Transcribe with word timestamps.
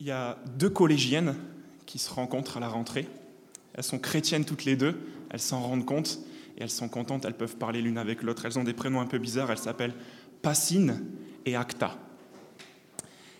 il 0.00 0.06
y 0.06 0.10
a 0.10 0.38
deux 0.58 0.70
collégiennes 0.70 1.34
qui 1.86 1.98
se 1.98 2.10
rencontrent 2.10 2.56
à 2.56 2.60
la 2.60 2.68
rentrée. 2.68 3.08
Elles 3.74 3.84
sont 3.84 3.98
chrétiennes 3.98 4.44
toutes 4.44 4.64
les 4.64 4.76
deux, 4.76 4.98
elles 5.30 5.40
s'en 5.40 5.60
rendent 5.60 5.86
compte 5.86 6.20
et 6.56 6.62
elles 6.62 6.70
sont 6.70 6.88
contentes, 6.88 7.24
elles 7.24 7.36
peuvent 7.36 7.56
parler 7.56 7.82
l'une 7.82 7.98
avec 7.98 8.22
l'autre. 8.22 8.44
Elles 8.44 8.58
ont 8.58 8.64
des 8.64 8.74
prénoms 8.74 9.00
un 9.00 9.06
peu 9.06 9.18
bizarres, 9.18 9.50
elles 9.50 9.58
s'appellent 9.58 9.94
Passine 10.42 11.04
et 11.46 11.56
Acta. 11.56 11.96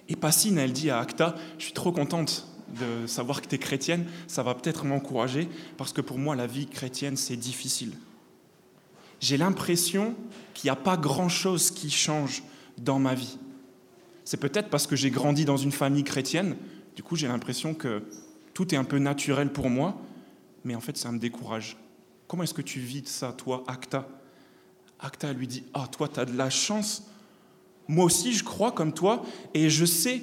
Et 0.08 0.16
Passine, 0.16 0.58
elle 0.58 0.72
dit 0.72 0.90
à 0.90 1.00
Acta, 1.00 1.34
je 1.58 1.64
suis 1.64 1.74
trop 1.74 1.92
contente 1.92 2.46
de 2.68 3.06
savoir 3.06 3.40
que 3.40 3.48
tu 3.48 3.54
es 3.54 3.58
chrétienne, 3.58 4.06
ça 4.26 4.42
va 4.42 4.54
peut-être 4.54 4.84
m'encourager, 4.84 5.48
parce 5.76 5.92
que 5.92 6.00
pour 6.00 6.18
moi, 6.18 6.36
la 6.36 6.46
vie 6.46 6.66
chrétienne, 6.66 7.16
c'est 7.16 7.36
difficile. 7.36 7.92
J'ai 9.20 9.36
l'impression 9.36 10.14
qu'il 10.54 10.68
n'y 10.68 10.72
a 10.72 10.76
pas 10.76 10.96
grand-chose 10.96 11.70
qui 11.70 11.90
change 11.90 12.42
dans 12.78 12.98
ma 12.98 13.14
vie. 13.14 13.38
C'est 14.28 14.36
peut-être 14.36 14.68
parce 14.68 14.86
que 14.86 14.94
j'ai 14.94 15.10
grandi 15.10 15.46
dans 15.46 15.56
une 15.56 15.72
famille 15.72 16.04
chrétienne, 16.04 16.54
du 16.94 17.02
coup 17.02 17.16
j'ai 17.16 17.28
l'impression 17.28 17.72
que 17.72 18.02
tout 18.52 18.74
est 18.74 18.76
un 18.76 18.84
peu 18.84 18.98
naturel 18.98 19.50
pour 19.50 19.70
moi, 19.70 19.96
mais 20.66 20.74
en 20.74 20.80
fait 20.80 20.98
ça 20.98 21.10
me 21.10 21.18
décourage. 21.18 21.78
Comment 22.26 22.42
est-ce 22.42 22.52
que 22.52 22.60
tu 22.60 22.78
vis 22.78 23.06
ça, 23.06 23.32
toi, 23.32 23.64
Acta? 23.66 24.06
Acta 25.00 25.32
lui 25.32 25.46
dit, 25.46 25.64
ah, 25.72 25.88
toi, 25.90 26.08
tu 26.08 26.20
as 26.20 26.26
de 26.26 26.36
la 26.36 26.50
chance. 26.50 27.04
Moi 27.88 28.04
aussi, 28.04 28.34
je 28.34 28.44
crois 28.44 28.70
comme 28.70 28.92
toi, 28.92 29.24
et 29.54 29.70
je 29.70 29.86
sais 29.86 30.20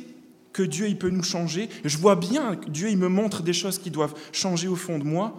que 0.53 0.61
Dieu, 0.61 0.87
il 0.87 0.99
peut 0.99 1.09
nous 1.09 1.23
changer. 1.23 1.67
Je 1.83 1.97
vois 1.97 2.15
bien 2.15 2.57
que 2.57 2.69
Dieu, 2.69 2.91
il 2.91 2.97
me 2.97 3.09
montre 3.09 3.41
des 3.41 3.53
choses 3.53 3.79
qui 3.79 3.89
doivent 3.89 4.13
changer 4.31 4.67
au 4.67 4.75
fond 4.75 4.99
de 4.99 5.03
moi, 5.03 5.35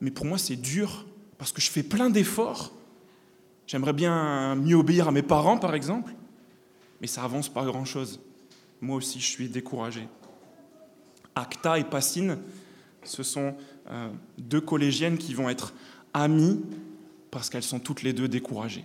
mais 0.00 0.12
pour 0.12 0.26
moi, 0.26 0.38
c'est 0.38 0.54
dur, 0.54 1.06
parce 1.38 1.50
que 1.50 1.60
je 1.60 1.70
fais 1.72 1.82
plein 1.82 2.08
d'efforts. 2.08 2.72
J'aimerais 3.66 3.94
bien 3.94 4.54
mieux 4.54 4.76
obéir 4.76 5.08
à 5.08 5.10
mes 5.10 5.22
parents, 5.22 5.58
par 5.58 5.74
exemple, 5.74 6.14
mais 7.00 7.06
ça 7.06 7.24
avance 7.24 7.48
pas 7.48 7.64
grand-chose. 7.64 8.20
Moi 8.80 8.96
aussi, 8.96 9.20
je 9.20 9.26
suis 9.26 9.48
découragé. 9.48 10.08
Acta 11.34 11.78
et 11.78 11.84
Passine, 11.84 12.38
ce 13.02 13.22
sont 13.22 13.54
euh, 13.90 14.08
deux 14.38 14.60
collégiennes 14.60 15.18
qui 15.18 15.34
vont 15.34 15.48
être 15.48 15.74
amies 16.12 16.62
parce 17.30 17.50
qu'elles 17.50 17.62
sont 17.62 17.80
toutes 17.80 18.02
les 18.02 18.12
deux 18.12 18.28
découragées. 18.28 18.84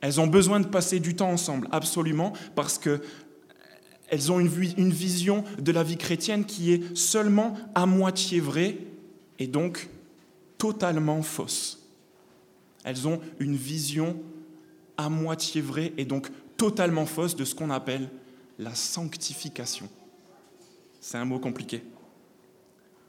Elles 0.00 0.20
ont 0.20 0.26
besoin 0.26 0.60
de 0.60 0.66
passer 0.66 1.00
du 1.00 1.16
temps 1.16 1.30
ensemble, 1.30 1.68
absolument, 1.72 2.32
parce 2.54 2.78
qu'elles 2.78 4.32
ont 4.32 4.38
une, 4.38 4.50
une 4.76 4.92
vision 4.92 5.44
de 5.58 5.72
la 5.72 5.82
vie 5.82 5.96
chrétienne 5.96 6.44
qui 6.44 6.72
est 6.72 6.96
seulement 6.96 7.54
à 7.74 7.86
moitié 7.86 8.40
vraie 8.40 8.78
et 9.38 9.46
donc 9.46 9.88
totalement 10.58 11.22
fausse. 11.22 11.82
Elles 12.84 13.08
ont 13.08 13.20
une 13.40 13.56
vision 13.56 14.16
à 14.96 15.08
moitié 15.08 15.60
vraie 15.60 15.92
et 15.96 16.04
donc 16.04 16.28
totalement 16.56 17.06
fausse 17.06 17.36
de 17.36 17.44
ce 17.44 17.54
qu'on 17.54 17.70
appelle 17.70 18.08
la 18.58 18.74
sanctification. 18.74 19.88
C'est 21.00 21.18
un 21.18 21.24
mot 21.24 21.38
compliqué. 21.38 21.82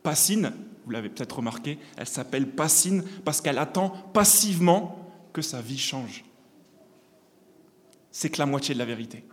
Passine, 0.03 0.53
vous 0.85 0.91
l'avez 0.91 1.09
peut-être 1.09 1.38
remarqué, 1.38 1.79
elle 1.97 2.07
s'appelle 2.07 2.49
Passine 2.49 3.03
parce 3.25 3.41
qu'elle 3.41 3.57
attend 3.57 3.89
passivement 4.13 5.11
que 5.33 5.41
sa 5.41 5.61
vie 5.61 5.77
change. 5.77 6.23
C'est 8.11 8.29
que 8.29 8.39
la 8.39 8.45
moitié 8.45 8.73
de 8.73 8.79
la 8.79 8.85
vérité. 8.85 9.23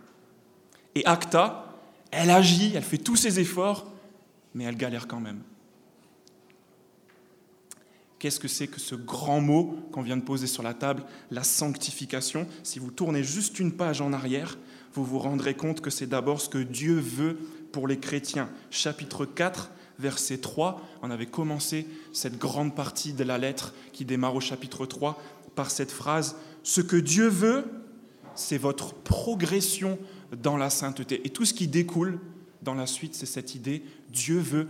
Et 0.93 1.05
Acta, 1.05 1.65
elle 2.11 2.29
agit, 2.29 2.73
elle 2.75 2.83
fait 2.83 2.97
tous 2.97 3.15
ses 3.15 3.39
efforts, 3.39 3.91
mais 4.53 4.63
elle 4.63 4.77
galère 4.77 5.07
quand 5.07 5.19
même. 5.19 5.41
Qu'est-ce 8.25 8.39
que 8.39 8.47
c'est 8.47 8.65
que 8.65 8.79
ce 8.79 8.95
grand 8.95 9.39
mot 9.39 9.77
qu'on 9.91 10.01
vient 10.01 10.17
de 10.17 10.23
poser 10.23 10.47
sur 10.47 10.63
la 10.63 10.73
table, 10.73 11.03
la 11.29 11.43
sanctification 11.43 12.47
Si 12.63 12.79
vous 12.79 12.89
tournez 12.89 13.21
juste 13.21 13.59
une 13.59 13.71
page 13.71 14.01
en 14.01 14.13
arrière, 14.13 14.57
vous 14.95 15.05
vous 15.05 15.19
rendrez 15.19 15.53
compte 15.53 15.79
que 15.79 15.91
c'est 15.91 16.07
d'abord 16.07 16.41
ce 16.41 16.49
que 16.49 16.57
Dieu 16.57 16.95
veut 16.95 17.37
pour 17.71 17.87
les 17.87 17.99
chrétiens. 17.99 18.49
Chapitre 18.71 19.27
4, 19.27 19.69
verset 19.99 20.39
3, 20.39 20.81
on 21.03 21.11
avait 21.11 21.27
commencé 21.27 21.85
cette 22.13 22.39
grande 22.39 22.73
partie 22.73 23.13
de 23.13 23.23
la 23.23 23.37
lettre 23.37 23.75
qui 23.93 24.05
démarre 24.05 24.33
au 24.33 24.41
chapitre 24.41 24.87
3 24.87 25.21
par 25.53 25.69
cette 25.69 25.91
phrase, 25.91 26.35
Ce 26.63 26.81
que 26.81 26.97
Dieu 26.97 27.27
veut, 27.27 27.65
c'est 28.33 28.57
votre 28.57 28.95
progression 28.95 29.99
dans 30.41 30.57
la 30.57 30.71
sainteté. 30.71 31.21
Et 31.25 31.29
tout 31.29 31.45
ce 31.45 31.53
qui 31.53 31.67
découle 31.67 32.19
dans 32.63 32.73
la 32.73 32.87
suite, 32.87 33.13
c'est 33.13 33.27
cette 33.27 33.53
idée, 33.53 33.83
Dieu 34.09 34.39
veut 34.39 34.67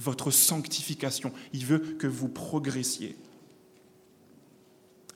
votre 0.00 0.30
sanctification. 0.30 1.32
Il 1.52 1.66
veut 1.66 1.78
que 1.78 2.06
vous 2.06 2.28
progressiez. 2.28 3.16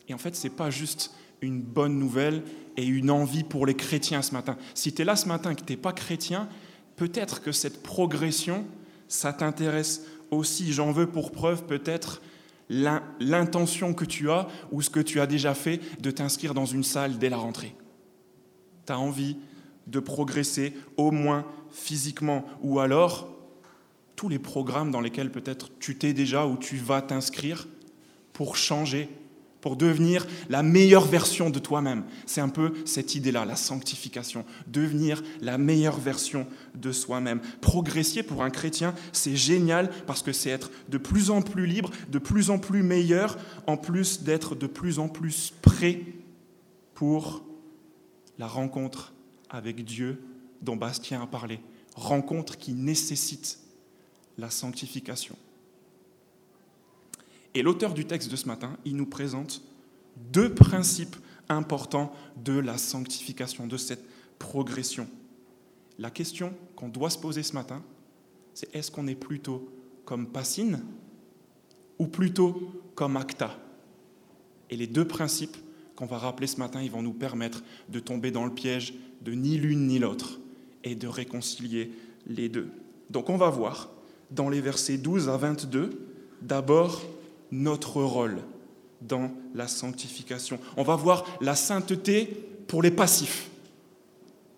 Et 0.08 0.14
en 0.14 0.18
fait, 0.18 0.36
ce 0.36 0.46
n'est 0.46 0.54
pas 0.54 0.70
juste 0.70 1.12
une 1.40 1.62
bonne 1.62 1.98
nouvelle 1.98 2.42
et 2.76 2.84
une 2.84 3.10
envie 3.10 3.44
pour 3.44 3.66
les 3.66 3.74
chrétiens 3.74 4.22
ce 4.22 4.32
matin. 4.32 4.56
Si 4.74 4.92
tu 4.92 5.02
es 5.02 5.04
là 5.04 5.16
ce 5.16 5.26
matin 5.26 5.50
et 5.50 5.54
que 5.54 5.64
tu 5.64 5.72
n'es 5.72 5.78
pas 5.78 5.92
chrétien, 5.92 6.48
peut-être 6.96 7.42
que 7.42 7.52
cette 7.52 7.82
progression, 7.82 8.66
ça 9.08 9.32
t'intéresse 9.32 10.02
aussi. 10.30 10.72
J'en 10.72 10.92
veux 10.92 11.06
pour 11.06 11.32
preuve 11.32 11.64
peut-être 11.64 12.20
l'intention 12.68 13.94
que 13.94 14.04
tu 14.04 14.30
as 14.30 14.48
ou 14.70 14.82
ce 14.82 14.90
que 14.90 15.00
tu 15.00 15.20
as 15.20 15.26
déjà 15.26 15.54
fait 15.54 15.80
de 16.00 16.10
t'inscrire 16.10 16.54
dans 16.54 16.66
une 16.66 16.84
salle 16.84 17.18
dès 17.18 17.30
la 17.30 17.36
rentrée. 17.36 17.74
Tu 18.86 18.92
as 18.92 18.98
envie 18.98 19.38
de 19.86 20.00
progresser 20.00 20.74
au 20.96 21.10
moins 21.10 21.46
physiquement 21.70 22.44
ou 22.62 22.80
alors 22.80 23.33
tous 24.16 24.28
les 24.28 24.38
programmes 24.38 24.90
dans 24.90 25.00
lesquels 25.00 25.30
peut-être 25.30 25.70
tu 25.78 25.96
t'es 25.96 26.12
déjà 26.12 26.46
ou 26.46 26.56
tu 26.56 26.76
vas 26.76 27.02
t'inscrire 27.02 27.66
pour 28.32 28.56
changer, 28.56 29.08
pour 29.60 29.76
devenir 29.76 30.26
la 30.50 30.62
meilleure 30.62 31.06
version 31.06 31.48
de 31.48 31.58
toi-même. 31.58 32.04
C'est 32.26 32.42
un 32.42 32.50
peu 32.50 32.74
cette 32.84 33.14
idée-là, 33.14 33.46
la 33.46 33.56
sanctification, 33.56 34.44
devenir 34.66 35.22
la 35.40 35.56
meilleure 35.56 35.98
version 35.98 36.46
de 36.74 36.92
soi-même. 36.92 37.40
Progresser 37.62 38.22
pour 38.22 38.42
un 38.42 38.50
chrétien, 38.50 38.94
c'est 39.12 39.36
génial 39.36 39.88
parce 40.06 40.22
que 40.22 40.32
c'est 40.32 40.50
être 40.50 40.70
de 40.90 40.98
plus 40.98 41.30
en 41.30 41.40
plus 41.40 41.66
libre, 41.66 41.90
de 42.10 42.18
plus 42.18 42.50
en 42.50 42.58
plus 42.58 42.82
meilleur, 42.82 43.38
en 43.66 43.78
plus 43.78 44.22
d'être 44.22 44.54
de 44.54 44.66
plus 44.66 44.98
en 44.98 45.08
plus 45.08 45.54
prêt 45.62 46.02
pour 46.94 47.42
la 48.38 48.46
rencontre 48.46 49.14
avec 49.48 49.84
Dieu 49.84 50.20
dont 50.60 50.76
Bastien 50.76 51.22
a 51.22 51.26
parlé. 51.26 51.60
Rencontre 51.94 52.58
qui 52.58 52.72
nécessite 52.72 53.63
la 54.38 54.50
sanctification. 54.50 55.36
Et 57.54 57.62
l'auteur 57.62 57.94
du 57.94 58.04
texte 58.04 58.30
de 58.30 58.36
ce 58.36 58.46
matin, 58.46 58.76
il 58.84 58.96
nous 58.96 59.06
présente 59.06 59.62
deux 60.32 60.52
principes 60.52 61.16
importants 61.48 62.12
de 62.42 62.58
la 62.58 62.78
sanctification, 62.78 63.66
de 63.66 63.76
cette 63.76 64.04
progression. 64.38 65.08
La 65.98 66.10
question 66.10 66.52
qu'on 66.74 66.88
doit 66.88 67.10
se 67.10 67.18
poser 67.18 67.42
ce 67.42 67.52
matin, 67.52 67.82
c'est 68.54 68.74
est-ce 68.74 68.90
qu'on 68.90 69.06
est 69.06 69.14
plutôt 69.14 69.68
comme 70.04 70.26
Passine 70.26 70.82
ou 71.98 72.06
plutôt 72.06 72.72
comme 72.94 73.16
Acta? 73.16 73.58
Et 74.70 74.76
les 74.76 74.86
deux 74.86 75.06
principes 75.06 75.56
qu'on 75.94 76.06
va 76.06 76.18
rappeler 76.18 76.48
ce 76.48 76.56
matin, 76.56 76.82
ils 76.82 76.90
vont 76.90 77.02
nous 77.02 77.12
permettre 77.12 77.62
de 77.88 78.00
tomber 78.00 78.32
dans 78.32 78.44
le 78.44 78.52
piège 78.52 78.94
de 79.22 79.32
ni 79.32 79.56
l'une 79.56 79.86
ni 79.86 80.00
l'autre 80.00 80.40
et 80.82 80.96
de 80.96 81.06
réconcilier 81.06 81.92
les 82.26 82.48
deux. 82.48 82.70
Donc 83.10 83.30
on 83.30 83.36
va 83.36 83.50
voir 83.50 83.93
dans 84.30 84.48
les 84.48 84.60
versets 84.60 84.96
12 84.96 85.28
à 85.28 85.36
22, 85.36 85.90
d'abord 86.42 87.02
notre 87.50 88.02
rôle 88.02 88.38
dans 89.00 89.30
la 89.54 89.68
sanctification. 89.68 90.58
On 90.76 90.82
va 90.82 90.96
voir 90.96 91.24
la 91.40 91.54
sainteté 91.54 92.26
pour 92.66 92.82
les 92.82 92.90
passifs, 92.90 93.50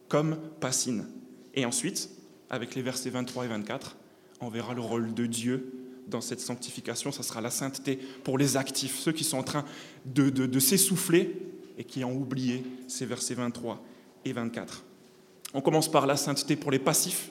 comme 0.08 0.36
Passine. 0.60 1.06
Et 1.54 1.64
ensuite, 1.64 2.10
avec 2.50 2.74
les 2.74 2.82
versets 2.82 3.10
23 3.10 3.44
et 3.44 3.48
24, 3.48 3.96
on 4.40 4.48
verra 4.48 4.74
le 4.74 4.80
rôle 4.80 5.14
de 5.14 5.26
Dieu 5.26 5.72
dans 6.06 6.20
cette 6.20 6.40
sanctification. 6.40 7.10
Ça 7.10 7.22
sera 7.22 7.40
la 7.40 7.50
sainteté 7.50 7.98
pour 8.22 8.38
les 8.38 8.56
actifs, 8.56 8.96
ceux 8.98 9.12
qui 9.12 9.24
sont 9.24 9.38
en 9.38 9.42
train 9.42 9.64
de, 10.04 10.30
de 10.30 10.60
s'essouffler 10.60 11.36
et 11.78 11.84
qui 11.84 12.04
ont 12.04 12.14
oublié 12.14 12.64
ces 12.86 13.06
versets 13.06 13.34
23 13.34 13.82
et 14.24 14.32
24. 14.32 14.84
On 15.54 15.60
commence 15.60 15.90
par 15.90 16.06
la 16.06 16.16
sainteté 16.16 16.56
pour 16.56 16.70
les 16.70 16.78
passifs. 16.78 17.30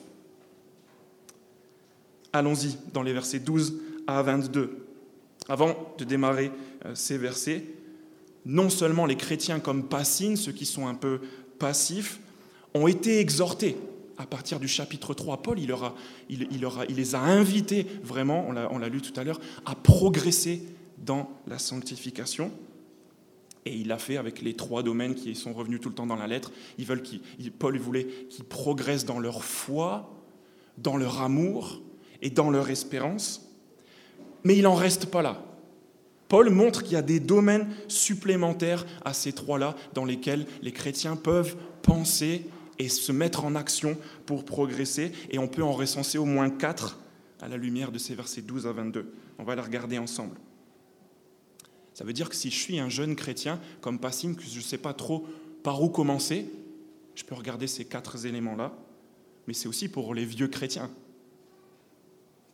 Allons-y 2.36 2.76
dans 2.92 3.02
les 3.02 3.14
versets 3.14 3.38
12 3.38 3.80
à 4.06 4.20
22. 4.20 4.86
Avant 5.48 5.94
de 5.96 6.04
démarrer 6.04 6.52
euh, 6.84 6.94
ces 6.94 7.16
versets, 7.16 7.64
non 8.44 8.68
seulement 8.68 9.06
les 9.06 9.16
chrétiens 9.16 9.58
comme 9.58 9.84
Passine, 9.88 10.36
ceux 10.36 10.52
qui 10.52 10.66
sont 10.66 10.86
un 10.86 10.94
peu 10.94 11.20
passifs, 11.58 12.20
ont 12.74 12.88
été 12.88 13.20
exhortés 13.20 13.78
à 14.18 14.26
partir 14.26 14.60
du 14.60 14.68
chapitre 14.68 15.14
3. 15.14 15.38
Paul, 15.38 15.58
il, 15.58 15.74
il, 16.28 16.48
il 16.90 16.96
les 16.96 17.14
a 17.14 17.20
invités 17.20 17.86
vraiment, 18.02 18.46
on 18.48 18.78
l'a 18.78 18.88
lu 18.90 19.00
tout 19.00 19.18
à 19.18 19.24
l'heure, 19.24 19.40
à 19.64 19.74
progresser 19.74 20.62
dans 20.98 21.30
la 21.46 21.58
sanctification. 21.58 22.52
Et 23.64 23.74
il 23.74 23.88
l'a 23.88 23.98
fait 23.98 24.18
avec 24.18 24.42
les 24.42 24.52
trois 24.52 24.82
domaines 24.82 25.14
qui 25.14 25.34
sont 25.34 25.54
revenus 25.54 25.80
tout 25.80 25.88
le 25.88 25.94
temps 25.94 26.06
dans 26.06 26.16
la 26.16 26.26
lettre. 26.26 26.52
Ils 26.76 26.84
veulent 26.84 27.02
Paul 27.58 27.78
voulait 27.78 28.06
qu'ils 28.28 28.44
progressent 28.44 29.06
dans 29.06 29.20
leur 29.20 29.42
foi, 29.42 30.12
dans 30.76 30.98
leur 30.98 31.22
amour 31.22 31.80
et 32.22 32.30
dans 32.30 32.50
leur 32.50 32.70
espérance. 32.70 33.42
Mais 34.44 34.56
il 34.56 34.62
n'en 34.62 34.74
reste 34.74 35.06
pas 35.06 35.22
là. 35.22 35.42
Paul 36.28 36.50
montre 36.50 36.82
qu'il 36.82 36.92
y 36.92 36.96
a 36.96 37.02
des 37.02 37.20
domaines 37.20 37.68
supplémentaires 37.88 38.84
à 39.04 39.12
ces 39.12 39.32
trois-là 39.32 39.76
dans 39.94 40.04
lesquels 40.04 40.46
les 40.62 40.72
chrétiens 40.72 41.16
peuvent 41.16 41.56
penser 41.82 42.46
et 42.78 42.88
se 42.88 43.12
mettre 43.12 43.44
en 43.44 43.54
action 43.54 43.96
pour 44.26 44.44
progresser. 44.44 45.12
Et 45.30 45.38
on 45.38 45.48
peut 45.48 45.62
en 45.62 45.72
recenser 45.72 46.18
au 46.18 46.24
moins 46.24 46.50
quatre 46.50 46.98
à 47.40 47.48
la 47.48 47.56
lumière 47.56 47.92
de 47.92 47.98
ces 47.98 48.14
versets 48.14 48.42
12 48.42 48.66
à 48.66 48.72
22. 48.72 49.12
On 49.38 49.44
va 49.44 49.54
les 49.54 49.62
regarder 49.62 49.98
ensemble. 49.98 50.36
Ça 51.94 52.04
veut 52.04 52.12
dire 52.12 52.28
que 52.28 52.36
si 52.36 52.50
je 52.50 52.58
suis 52.58 52.78
un 52.78 52.88
jeune 52.88 53.16
chrétien, 53.16 53.60
comme 53.80 53.98
Passine, 53.98 54.34
que 54.36 54.42
je 54.42 54.58
ne 54.58 54.62
sais 54.62 54.78
pas 54.78 54.92
trop 54.92 55.26
par 55.62 55.82
où 55.82 55.88
commencer, 55.88 56.50
je 57.14 57.24
peux 57.24 57.34
regarder 57.34 57.66
ces 57.66 57.84
quatre 57.84 58.26
éléments-là. 58.26 58.72
Mais 59.46 59.54
c'est 59.54 59.68
aussi 59.68 59.88
pour 59.88 60.12
les 60.12 60.24
vieux 60.24 60.48
chrétiens 60.48 60.90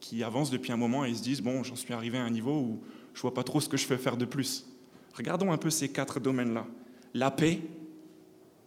qui 0.02 0.24
avancent 0.24 0.50
depuis 0.50 0.72
un 0.72 0.76
moment 0.76 1.04
et 1.04 1.14
se 1.14 1.22
disent, 1.22 1.40
bon, 1.40 1.62
j'en 1.62 1.76
suis 1.76 1.94
arrivé 1.94 2.18
à 2.18 2.24
un 2.24 2.30
niveau 2.30 2.58
où 2.58 2.82
je 3.14 3.22
vois 3.22 3.32
pas 3.32 3.44
trop 3.44 3.60
ce 3.60 3.68
que 3.68 3.76
je 3.76 3.86
peux 3.86 3.96
faire 3.96 4.16
de 4.16 4.24
plus. 4.24 4.66
Regardons 5.14 5.52
un 5.52 5.56
peu 5.56 5.70
ces 5.70 5.90
quatre 5.90 6.18
domaines-là. 6.18 6.66
La 7.14 7.30
paix, 7.30 7.60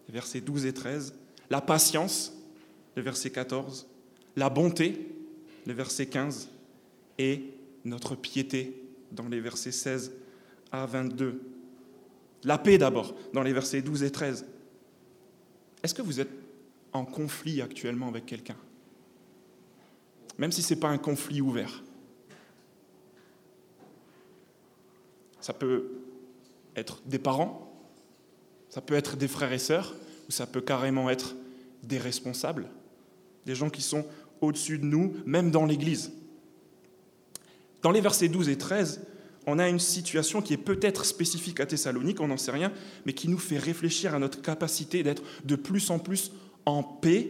versets 0.08 0.40
12 0.40 0.66
et 0.66 0.74
13. 0.74 1.14
La 1.50 1.60
patience, 1.60 2.34
le 2.96 3.02
verset 3.02 3.32
14. 3.32 3.86
La 4.38 4.50
bonté, 4.50 5.14
le 5.68 5.74
verset 5.74 6.06
15. 6.06 6.50
Et 7.20 7.44
notre 7.84 8.16
piété, 8.16 8.82
dans 9.12 9.28
les 9.28 9.42
versets 9.42 9.74
16 9.74 10.14
à 10.72 10.86
22. 10.86 11.42
La 12.46 12.58
paix 12.58 12.78
d'abord, 12.78 13.14
dans 13.34 13.44
les 13.44 13.54
versets 13.54 13.82
12 13.82 14.04
et 14.04 14.12
13. 14.12 14.46
Est-ce 15.84 15.94
que 15.94 16.02
vous 16.02 16.22
êtes 16.22 16.32
en 16.94 17.04
conflit 17.04 17.62
actuellement 17.62 18.08
avec 18.08 18.26
quelqu'un? 18.26 18.56
Même 20.38 20.52
si 20.52 20.62
ce 20.62 20.74
n'est 20.74 20.80
pas 20.80 20.90
un 20.90 20.98
conflit 20.98 21.42
ouvert. 21.42 21.84
Ça 25.40 25.54
peut 25.54 25.92
être 26.76 27.02
des 27.06 27.20
parents, 27.20 27.72
ça 28.70 28.82
peut 28.82 28.96
être 28.96 29.16
des 29.16 29.28
frères 29.28 29.54
et 29.54 29.60
sœurs, 29.60 29.96
ou 30.28 30.32
ça 30.32 30.48
peut 30.48 30.62
carrément 30.62 31.10
être 31.10 31.36
des 31.84 31.98
responsables, 31.98 32.68
des 33.46 33.56
gens 33.56 33.70
qui 33.70 33.82
sont 33.82 34.06
au-dessus 34.42 34.80
de 34.80 34.86
nous, 34.86 35.14
même 35.26 35.52
dans 35.52 35.66
l'Église. 35.66 36.12
Dans 37.82 37.92
les 37.92 38.02
versets 38.02 38.28
12 38.28 38.50
et 38.50 38.58
13, 38.58 39.02
on 39.48 39.60
a 39.60 39.70
une 39.70 39.80
situation 39.80 40.42
qui 40.42 40.54
est 40.54 40.58
peut-être 40.58 41.06
spécifique 41.06 41.60
à 41.60 41.66
Thessalonique, 41.66 42.20
on 42.20 42.28
n'en 42.28 42.38
sait 42.38 42.52
rien, 42.52 42.74
mais 43.06 43.14
qui 43.14 43.30
nous 43.30 43.38
fait 43.38 43.60
réfléchir 43.60 44.16
à 44.16 44.20
notre 44.20 44.42
capacité 44.42 45.04
d'être 45.04 45.22
de 45.46 45.56
plus 45.56 45.92
en 45.92 46.00
plus 46.00 46.32
en 46.66 46.82
paix, 46.82 47.30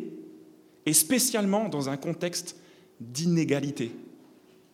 et 0.86 0.94
spécialement 0.94 1.68
dans 1.68 1.90
un 1.90 1.98
contexte 1.98 2.56
d'inégalité. 3.00 3.92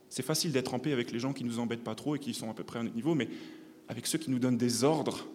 C'est 0.10 0.24
facile 0.24 0.52
d'être 0.52 0.74
en 0.74 0.80
paix 0.80 0.92
avec 0.92 1.12
les 1.12 1.20
gens 1.20 1.34
qui 1.34 1.44
nous 1.44 1.60
embêtent 1.60 1.84
pas 1.84 1.96
trop 1.96 2.16
et 2.16 2.20
qui 2.20 2.34
sont 2.34 2.50
à 2.50 2.54
peu 2.54 2.64
près 2.64 2.80
à 2.80 2.84
notre 2.84 2.96
niveau, 2.96 3.16
mais 3.16 3.30
avec 3.88 4.08
ceux 4.08 4.18
qui 4.18 4.30
nous 4.30 4.40
donnent 4.40 4.58
des 4.58 4.84
ordres, 4.84 5.28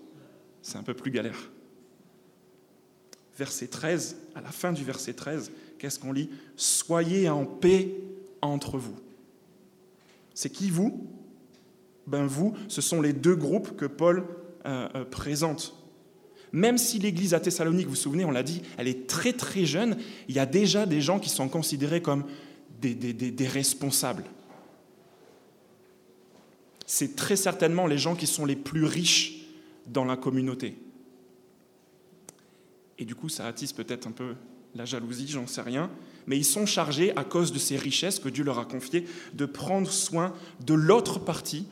c'est 0.63 0.79
un 0.79 0.83
peu 0.83 0.95
plus 0.95 1.11
galère. 1.11 1.51
Verset 3.39 3.69
13, 3.69 4.17
à 4.35 4.41
la 4.41 4.51
fin 4.51 4.73
du 4.73 4.85
verset 4.85 5.13
13, 5.13 5.53
qu'est-ce 5.79 5.99
qu'on 5.99 6.13
lit? 6.13 6.31
Soyez 6.57 7.29
en 7.29 7.45
paix 7.45 7.95
entre 8.41 8.79
vous. 8.79 8.97
C'est 10.35 10.51
qui 10.51 10.71
vous? 10.71 11.07
Ben 12.07 12.27
vous, 12.27 12.55
ce 12.69 12.81
sont 12.81 13.01
les 13.01 13.13
deux 13.13 13.35
groupes 13.35 13.77
que 13.77 13.87
Paul 13.87 14.25
euh, 14.65 14.89
euh, 14.95 15.05
présente. 15.05 15.75
Même 16.53 16.79
si 16.79 16.99
l'église 16.99 17.35
à 17.35 17.41
Thessalonique, 17.41 17.87
vous 17.87 17.91
vous 17.91 17.97
souvenez, 17.97 18.25
on 18.25 18.31
l'a 18.31 18.43
dit, 18.43 18.63
elle 18.79 18.89
est 18.89 19.07
très 19.07 19.33
très 19.33 19.65
jeune, 19.65 19.97
il 20.29 20.35
y 20.35 20.39
a 20.39 20.47
déjà 20.47 20.87
des 20.87 21.01
gens 21.01 21.19
qui 21.19 21.29
sont 21.29 21.49
considérés 21.49 22.01
comme 22.01 22.25
des 22.81 23.49
responsables. 23.49 24.25
C'est 26.87 27.17
très 27.17 27.37
certainement 27.37 27.87
les 27.87 27.99
gens 27.99 28.15
qui 28.15 28.27
sont 28.27 28.45
les 28.45 28.57
plus 28.57 28.85
riches 28.85 29.47
dans 29.87 30.05
la 30.05 30.17
communauté. 30.17 30.77
Et 32.99 33.05
du 33.05 33.15
coup, 33.15 33.29
ça 33.29 33.47
attise 33.47 33.73
peut-être 33.73 34.07
un 34.07 34.13
peu 34.13 34.35
la 34.75 34.85
jalousie, 34.85 35.29
j'en 35.29 35.47
sais 35.47 35.63
rien, 35.63 35.91
mais 36.27 36.37
ils 36.37 36.45
sont 36.45 36.67
chargés, 36.67 37.15
à 37.17 37.25
cause 37.25 37.53
de 37.53 37.59
ces 37.59 37.77
richesses 37.77 38.19
que 38.19 38.29
Dieu 38.29 38.45
leur 38.45 38.59
a 38.59 38.65
confiées, 38.65 39.07
de 39.35 39.47
prendre 39.47 39.91
soin 39.91 40.35
de 40.65 40.75
l'autre 40.75 41.19
partie, 41.19 41.67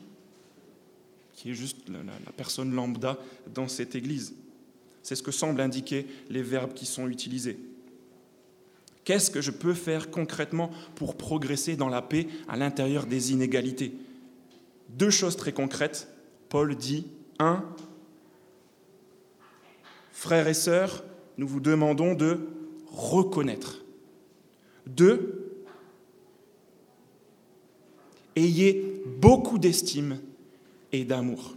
qui 1.33 1.51
est 1.51 1.53
juste 1.53 1.89
la, 1.89 1.99
la 1.99 2.31
personne 2.31 2.73
lambda 2.73 3.17
dans 3.53 3.67
cette 3.67 3.95
Église. 3.95 4.33
C'est 5.01 5.15
ce 5.15 5.23
que 5.23 5.31
semblent 5.31 5.61
indiquer 5.61 6.07
les 6.29 6.41
verbes 6.41 6.73
qui 6.73 6.85
sont 6.85 7.07
utilisés. 7.07 7.59
Qu'est-ce 9.05 9.29
que 9.29 9.39
je 9.39 9.51
peux 9.51 9.75
faire 9.75 10.09
concrètement 10.09 10.71
pour 10.95 11.15
progresser 11.15 11.75
dans 11.75 11.89
la 11.89 12.01
paix 12.01 12.27
à 12.47 12.57
l'intérieur 12.57 13.05
des 13.05 13.31
inégalités? 13.31 13.93
Deux 14.89 15.11
choses 15.11 15.37
très 15.37 15.53
concrètes. 15.53 16.07
Paul 16.49 16.75
dit, 16.75 17.05
un, 17.37 17.63
frères 20.11 20.47
et 20.47 20.55
sœurs, 20.55 21.03
nous 21.37 21.47
vous 21.47 21.59
demandons 21.59 22.15
de 22.15 22.39
reconnaître. 22.87 23.83
Deux, 24.87 25.51
ayez 28.35 29.03
beaucoup 29.17 29.59
d'estime 29.59 30.19
et 30.91 31.05
d'amour. 31.05 31.55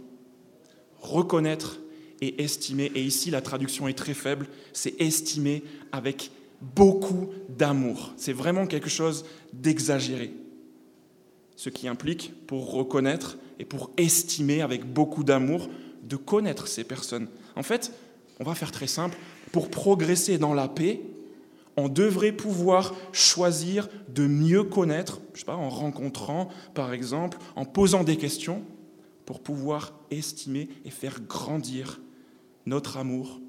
Reconnaître 0.99 1.79
et 2.21 2.43
estimer, 2.43 2.91
et 2.93 3.01
ici 3.01 3.31
la 3.31 3.41
traduction 3.41 3.87
est 3.87 3.97
très 3.97 4.13
faible, 4.13 4.47
c'est 4.73 4.99
estimer 5.01 5.63
avec 5.91 6.31
beaucoup 6.61 7.29
d'amour. 7.49 8.13
C'est 8.17 8.33
vraiment 8.33 8.67
quelque 8.67 8.89
chose 8.89 9.25
d'exagéré. 9.53 10.33
Ce 11.55 11.69
qui 11.69 11.87
implique, 11.87 12.33
pour 12.47 12.71
reconnaître 12.71 13.37
et 13.59 13.65
pour 13.65 13.91
estimer 13.97 14.61
avec 14.61 14.85
beaucoup 14.85 15.23
d'amour, 15.23 15.69
de 16.03 16.15
connaître 16.15 16.67
ces 16.67 16.83
personnes. 16.83 17.27
En 17.55 17.63
fait, 17.63 17.91
on 18.39 18.43
va 18.43 18.55
faire 18.55 18.71
très 18.71 18.87
simple, 18.87 19.17
pour 19.51 19.69
progresser 19.69 20.37
dans 20.37 20.53
la 20.53 20.67
paix, 20.67 21.01
on 21.75 21.89
devrait 21.89 22.31
pouvoir 22.31 22.95
choisir 23.11 23.89
de 24.09 24.27
mieux 24.27 24.63
connaître, 24.63 25.21
je 25.33 25.39
sais 25.39 25.45
pas, 25.45 25.55
en 25.55 25.69
rencontrant 25.69 26.49
par 26.73 26.93
exemple, 26.93 27.37
en 27.55 27.65
posant 27.65 28.03
des 28.03 28.17
questions, 28.17 28.63
pour 29.25 29.41
pouvoir 29.41 29.93
estimer 30.11 30.69
et 30.85 30.89
faire 30.89 31.21
grandir 31.21 32.01
notre 32.65 32.97
amour, 32.97 33.39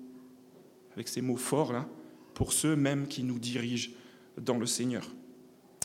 avec 0.93 1.09
ces 1.09 1.23
mots 1.23 1.37
forts 1.37 1.73
là, 1.73 1.89
pour 2.41 2.55
ceux 2.55 2.75
même 2.75 3.07
qui 3.07 3.23
nous 3.23 3.39
dirigent 3.39 3.91
dans 4.39 4.57
le 4.57 4.65
Seigneur. 4.65 5.07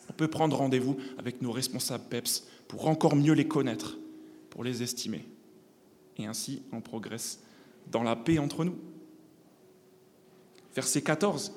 On 0.10 0.14
peut 0.14 0.30
prendre 0.30 0.56
rendez-vous 0.56 0.96
avec 1.18 1.42
nos 1.42 1.52
responsables 1.52 2.06
PEPS 2.10 2.48
pour 2.70 2.88
encore 2.88 3.18
mieux 3.18 3.34
les 3.34 3.46
connaître, 3.46 3.98
pour 4.50 4.64
les 4.64 4.82
estimer. 4.82 5.26
Et 6.16 6.26
ainsi, 6.26 6.62
on 6.72 6.80
progresse 6.80 7.42
dans 7.92 8.04
la 8.04 8.16
paix 8.16 8.40
entre 8.40 8.64
nous. 8.64 8.78
Verset 10.74 11.02
14. 11.02 11.52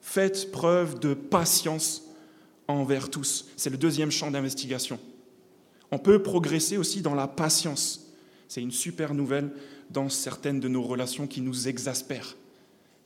Faites 0.00 0.52
preuve 0.52 1.00
de 1.00 1.12
patience 1.12 2.04
envers 2.68 3.10
tous. 3.10 3.48
C'est 3.56 3.70
le 3.70 3.76
deuxième 3.76 4.12
champ 4.12 4.30
d'investigation. 4.30 5.00
On 5.90 5.98
peut 5.98 6.22
progresser 6.22 6.76
aussi 6.76 7.02
dans 7.02 7.16
la 7.16 7.26
patience. 7.26 8.08
C'est 8.46 8.62
une 8.62 8.70
super 8.70 9.14
nouvelle 9.14 9.50
dans 9.90 10.08
certaines 10.08 10.60
de 10.60 10.68
nos 10.68 10.84
relations 10.84 11.26
qui 11.26 11.40
nous 11.40 11.66
exaspèrent. 11.66 12.36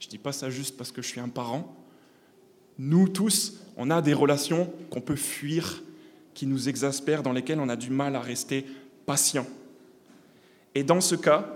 Je 0.01 0.07
ne 0.07 0.09
dis 0.09 0.17
pas 0.17 0.33
ça 0.33 0.49
juste 0.49 0.75
parce 0.77 0.91
que 0.91 1.03
je 1.03 1.07
suis 1.07 1.19
un 1.19 1.29
parent. 1.29 1.75
Nous 2.79 3.07
tous, 3.07 3.59
on 3.77 3.91
a 3.91 4.01
des 4.01 4.15
relations 4.15 4.73
qu'on 4.89 4.99
peut 4.99 5.15
fuir, 5.15 5.83
qui 6.33 6.47
nous 6.47 6.67
exaspèrent, 6.67 7.21
dans 7.21 7.31
lesquelles 7.31 7.59
on 7.59 7.69
a 7.69 7.75
du 7.75 7.91
mal 7.91 8.15
à 8.15 8.19
rester 8.19 8.65
patient. 9.05 9.45
Et 10.73 10.83
dans 10.83 11.01
ce 11.01 11.13
cas, 11.13 11.55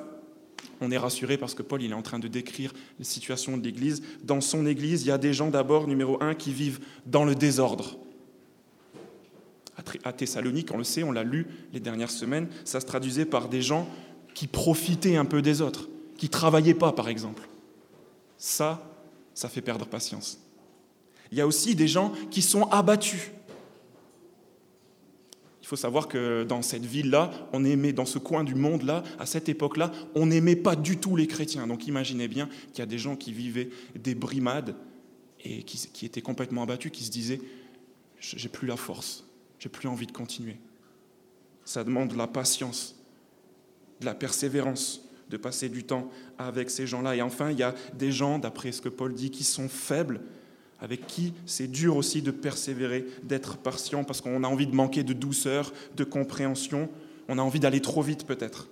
on 0.80 0.92
est 0.92 0.98
rassuré 0.98 1.38
parce 1.38 1.56
que 1.56 1.64
Paul 1.64 1.82
il 1.82 1.90
est 1.90 1.96
en 1.96 2.04
train 2.04 2.20
de 2.20 2.28
décrire 2.28 2.72
la 3.00 3.06
situation 3.06 3.58
de 3.58 3.64
l'Église. 3.64 4.04
Dans 4.24 4.42
son 4.42 4.68
Église, 4.68 5.02
il 5.02 5.08
y 5.08 5.12
a 5.12 5.18
des 5.18 5.34
gens 5.34 5.50
d'abord, 5.50 5.88
numéro 5.88 6.22
un, 6.22 6.36
qui 6.36 6.54
vivent 6.54 6.82
dans 7.08 7.25
le 7.25 7.34
désordre. 7.34 7.98
À 10.04 10.14
Thessalonique, 10.14 10.72
on 10.72 10.78
le 10.78 10.84
sait, 10.84 11.02
on 11.02 11.12
l'a 11.12 11.24
lu 11.24 11.48
les 11.74 11.80
dernières 11.80 12.12
semaines, 12.12 12.48
ça 12.64 12.80
se 12.80 12.86
traduisait 12.86 13.25
par 13.25 13.50
des 13.50 13.64
gens 13.64 13.90
qui 14.36 14.46
profitaient 14.46 15.18
un 15.18 15.25
peu 15.25 15.42
des 15.42 15.62
autres, 15.62 15.90
qui 16.18 16.30
travaillaient 16.30 16.75
pas, 16.75 16.92
par 16.92 17.10
exemple. 17.10 17.48
Ça, 18.46 18.80
ça 19.34 19.50
fait 19.50 19.64
perdre 19.64 19.88
patience. 19.88 20.40
Il 21.32 21.38
y 21.40 21.42
a 21.42 21.48
aussi 21.48 21.74
des 21.74 21.88
gens 21.88 22.14
qui 22.30 22.44
sont 22.44 22.66
abattus. 22.66 23.32
Il 25.64 25.66
faut 25.66 25.75
savoir 25.75 26.08
que 26.08 26.44
dans 26.44 26.62
cette 26.62 26.86
ville-là, 26.86 27.32
on 27.54 27.66
aimait, 27.66 27.92
dans 27.92 28.06
ce 28.06 28.20
coin 28.20 28.44
du 28.44 28.54
monde-là, 28.54 29.02
à 29.18 29.25
cette 29.25 29.50
époque-là, 29.50 29.92
on 30.14 30.28
n'aimait 30.28 30.56
pas 30.56 30.75
du 30.75 30.98
tout 30.98 31.16
les 31.16 31.25
chrétiens. 31.25 31.66
Donc 31.66 31.88
imaginez 31.88 32.28
bien 32.28 32.48
qu'il 32.68 32.78
y 32.78 32.82
a 32.84 32.86
des 32.86 33.00
gens 33.00 33.16
qui 33.16 33.34
vivaient 33.34 33.72
des 33.96 34.14
brimades 34.14 34.75
et 35.44 35.64
qui, 35.64 35.80
qui 35.92 36.06
étaient 36.06 36.22
complètement 36.22 36.62
abattus, 36.62 36.92
qui 36.92 37.04
se 37.04 37.12
disaient 37.12 37.42
J'ai 38.20 38.50
plus 38.50 38.68
la 38.68 38.78
force, 38.78 39.25
j'ai 39.58 39.70
plus 39.70 39.88
envie 39.88 40.06
de 40.06 40.12
continuer. 40.12 40.58
Ça 41.64 41.84
demande 41.84 42.10
de 42.10 42.16
la 42.16 42.28
patience, 42.28 42.96
de 44.02 44.06
la 44.06 44.14
persévérance, 44.14 45.02
de 45.29 45.38
passer 45.38 45.70
du 45.70 45.84
temps 45.84 46.10
avec 46.38 46.70
ces 46.70 46.88
gens-là. 46.88 47.15
Et 47.15 47.22
enfin, 47.22 47.51
il 47.51 47.60
y 47.60 47.63
a 47.63 47.74
des 47.94 48.12
gens, 48.12 48.39
d'après 48.39 48.72
ce 48.72 48.82
que 48.82 48.89
Paul 48.89 49.13
dit, 49.13 49.32
qui 49.32 49.44
sont 49.44 49.70
faibles, 49.70 50.22
avec 50.79 51.08
qui 51.08 51.34
c'est 51.46 51.67
dur 51.67 51.98
aussi 51.98 52.22
de 52.22 52.32
persévérer, 52.32 53.05
d'être 53.24 53.58
patient, 53.58 54.03
parce 54.03 54.22
qu'on 54.22 54.44
a 54.44 54.48
envie 54.48 54.67
de 54.67 54.75
manquer 54.75 55.03
de 55.03 55.13
douceur, 55.13 55.72
de 55.96 56.03
compréhension, 56.03 56.89
on 57.27 57.38
a 57.38 57.41
envie 57.41 57.60
d'aller 57.60 57.82
trop 57.82 58.01
vite 58.01 58.25
peut-être. 58.25 58.67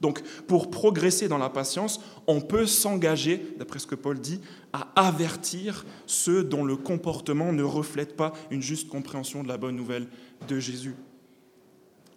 Donc, 0.00 0.22
pour 0.46 0.70
progresser 0.70 1.26
dans 1.26 1.38
la 1.38 1.48
patience, 1.48 2.00
on 2.26 2.40
peut 2.40 2.66
s'engager, 2.66 3.54
d'après 3.58 3.78
ce 3.78 3.86
que 3.86 3.94
Paul 3.94 4.20
dit, 4.20 4.40
à 4.72 4.88
avertir 4.94 5.86
ceux 6.06 6.44
dont 6.44 6.64
le 6.64 6.76
comportement 6.76 7.52
ne 7.52 7.62
reflète 7.62 8.14
pas 8.14 8.34
une 8.50 8.62
juste 8.62 8.88
compréhension 8.88 9.42
de 9.42 9.48
la 9.48 9.56
bonne 9.56 9.76
nouvelle 9.76 10.06
de 10.48 10.58
Jésus. 10.58 10.94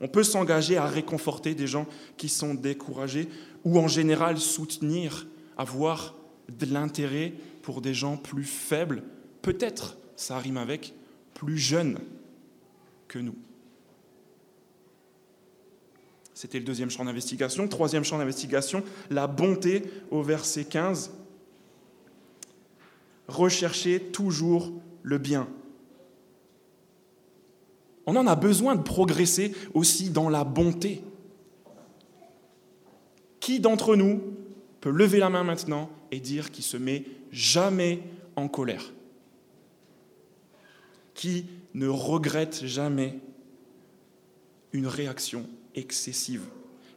On 0.01 0.07
peut 0.07 0.23
s'engager 0.23 0.77
à 0.77 0.85
réconforter 0.85 1.55
des 1.55 1.67
gens 1.67 1.85
qui 2.17 2.29
sont 2.29 2.53
découragés 2.53 3.27
ou 3.63 3.79
en 3.79 3.87
général 3.87 4.37
soutenir, 4.37 5.27
avoir 5.57 6.15
de 6.47 6.65
l'intérêt 6.71 7.33
pour 7.61 7.81
des 7.81 7.93
gens 7.93 8.17
plus 8.17 8.45
faibles, 8.45 9.03
peut-être, 9.41 9.97
ça 10.15 10.37
rime 10.37 10.57
avec, 10.57 10.93
plus 11.33 11.57
jeunes 11.57 11.99
que 13.07 13.19
nous. 13.19 13.35
C'était 16.39 16.59
le 16.59 16.63
deuxième 16.63 16.89
champ 16.89 17.03
d'investigation. 17.03 17.67
Troisième 17.67 18.05
champ 18.05 18.17
d'investigation, 18.17 18.81
la 19.09 19.27
bonté 19.27 19.83
au 20.09 20.23
verset 20.23 20.63
15. 20.63 21.11
Recherchez 23.27 23.99
toujours 23.99 24.71
le 25.03 25.17
bien. 25.17 25.49
On 28.09 28.15
en 28.15 28.25
a 28.25 28.35
besoin 28.35 28.75
de 28.75 28.81
progresser 28.81 29.53
aussi 29.75 30.09
dans 30.09 30.29
la 30.29 30.43
bonté. 30.43 31.03
Qui 33.39 33.59
d'entre 33.59 33.95
nous 33.95 34.19
peut 34.81 34.89
lever 34.89 35.19
la 35.19 35.29
main 35.29 35.43
maintenant 35.43 35.91
et 36.11 36.19
dire 36.19 36.49
qu'il 36.49 36.63
se 36.63 36.75
met 36.75 37.05
jamais 37.31 37.99
en 38.35 38.47
colère? 38.47 38.91
Qui 41.13 41.45
ne 41.75 41.87
regrette 41.87 42.65
jamais 42.65 43.19
une 44.73 44.87
réaction 44.87 45.45
excessive? 45.75 46.45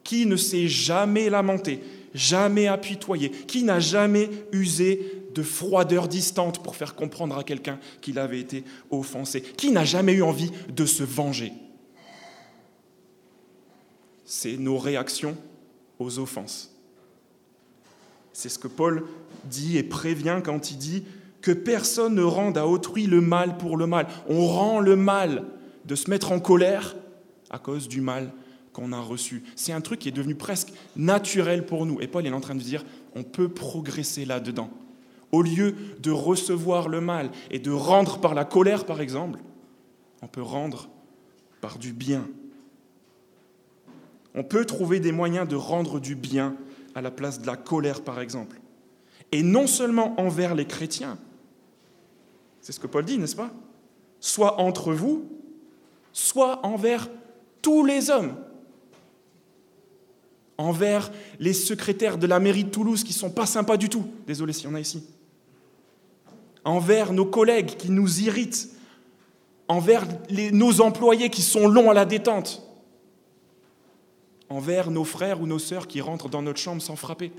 Qui 0.04 0.24
ne 0.24 0.36
s'est 0.36 0.66
jamais 0.66 1.28
lamenté, 1.28 1.80
jamais 2.14 2.68
apitoyé? 2.68 3.28
Qui 3.28 3.64
n'a 3.64 3.80
jamais 3.80 4.30
usé 4.50 5.21
de 5.34 5.42
froideur 5.42 6.08
distante 6.08 6.62
pour 6.62 6.76
faire 6.76 6.94
comprendre 6.94 7.36
à 7.36 7.44
quelqu'un 7.44 7.78
qu'il 8.00 8.18
avait 8.18 8.40
été 8.40 8.64
offensé 8.90 9.40
Qui 9.40 9.70
n'a 9.70 9.84
jamais 9.84 10.12
eu 10.12 10.22
envie 10.22 10.50
de 10.68 10.84
se 10.86 11.02
venger 11.02 11.52
C'est 14.24 14.56
nos 14.56 14.78
réactions 14.78 15.36
aux 15.98 16.18
offenses. 16.18 16.74
C'est 18.32 18.48
ce 18.48 18.58
que 18.58 18.68
Paul 18.68 19.04
dit 19.44 19.76
et 19.76 19.82
prévient 19.82 20.40
quand 20.44 20.70
il 20.70 20.78
dit 20.78 21.04
que 21.40 21.52
personne 21.52 22.14
ne 22.14 22.22
rende 22.22 22.56
à 22.56 22.66
autrui 22.66 23.06
le 23.06 23.20
mal 23.20 23.58
pour 23.58 23.76
le 23.76 23.86
mal. 23.86 24.06
On 24.28 24.46
rend 24.46 24.80
le 24.80 24.96
mal 24.96 25.44
de 25.84 25.94
se 25.94 26.08
mettre 26.08 26.32
en 26.32 26.40
colère 26.40 26.96
à 27.50 27.58
cause 27.58 27.88
du 27.88 28.00
mal 28.00 28.32
qu'on 28.72 28.92
a 28.92 29.00
reçu. 29.00 29.42
C'est 29.56 29.72
un 29.72 29.80
truc 29.80 30.00
qui 30.00 30.08
est 30.08 30.12
devenu 30.12 30.34
presque 30.34 30.72
naturel 30.96 31.66
pour 31.66 31.84
nous. 31.84 32.00
Et 32.00 32.06
Paul 32.06 32.26
est 32.26 32.32
en 32.32 32.40
train 32.40 32.54
de 32.54 32.62
dire, 32.62 32.84
on 33.14 33.22
peut 33.22 33.48
progresser 33.48 34.24
là-dedans. 34.24 34.70
Au 35.32 35.42
lieu 35.42 35.74
de 36.00 36.10
recevoir 36.10 36.88
le 36.88 37.00
mal 37.00 37.30
et 37.50 37.58
de 37.58 37.70
rendre 37.70 38.18
par 38.18 38.34
la 38.34 38.44
colère, 38.44 38.84
par 38.84 39.00
exemple, 39.00 39.40
on 40.20 40.28
peut 40.28 40.42
rendre 40.42 40.88
par 41.60 41.78
du 41.78 41.92
bien. 41.92 42.28
On 44.34 44.44
peut 44.44 44.66
trouver 44.66 45.00
des 45.00 45.12
moyens 45.12 45.48
de 45.48 45.56
rendre 45.56 46.00
du 46.00 46.14
bien 46.14 46.56
à 46.94 47.00
la 47.00 47.10
place 47.10 47.40
de 47.40 47.46
la 47.46 47.56
colère, 47.56 48.04
par 48.04 48.20
exemple. 48.20 48.60
Et 49.30 49.42
non 49.42 49.66
seulement 49.66 50.20
envers 50.20 50.54
les 50.54 50.66
chrétiens, 50.66 51.18
c'est 52.60 52.72
ce 52.72 52.80
que 52.80 52.86
Paul 52.86 53.04
dit, 53.04 53.18
n'est-ce 53.18 53.36
pas? 53.36 53.50
Soit 54.20 54.60
entre 54.60 54.92
vous, 54.92 55.28
soit 56.12 56.64
envers 56.64 57.08
tous 57.62 57.84
les 57.84 58.10
hommes 58.10 58.36
envers 60.58 61.10
les 61.38 61.52
secrétaires 61.52 62.18
de 62.18 62.26
la 62.26 62.38
mairie 62.38 62.64
de 62.64 62.70
Toulouse 62.70 63.02
qui 63.04 63.12
ne 63.12 63.18
sont 63.18 63.30
pas 63.30 63.46
sympas 63.46 63.76
du 63.76 63.88
tout. 63.88 64.04
Désolé 64.26 64.52
s'il 64.52 64.66
y 64.66 64.68
en 64.68 64.74
a 64.74 64.80
ici. 64.80 65.02
Envers 66.64 67.12
nos 67.12 67.26
collègues 67.26 67.76
qui 67.76 67.90
nous 67.90 68.20
irritent. 68.20 68.68
Envers 69.68 70.06
nos 70.30 70.80
employés 70.80 71.30
qui 71.30 71.42
sont 71.42 71.66
longs 71.66 71.90
à 71.90 71.94
la 71.94 72.04
détente. 72.04 72.62
Envers 74.48 74.90
nos 74.90 75.04
frères 75.04 75.40
ou 75.40 75.46
nos 75.46 75.58
sœurs 75.58 75.86
qui 75.86 76.00
rentrent 76.00 76.28
dans 76.28 76.42
notre 76.42 76.58
chambre 76.60 76.82
sans 76.82 76.96
frapper. 76.96 77.32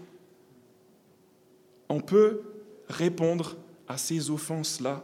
On 1.89 2.01
peut 2.01 2.41
répondre 2.87 3.55
à 3.87 3.97
ces 3.97 4.31
offenses-là 4.31 5.03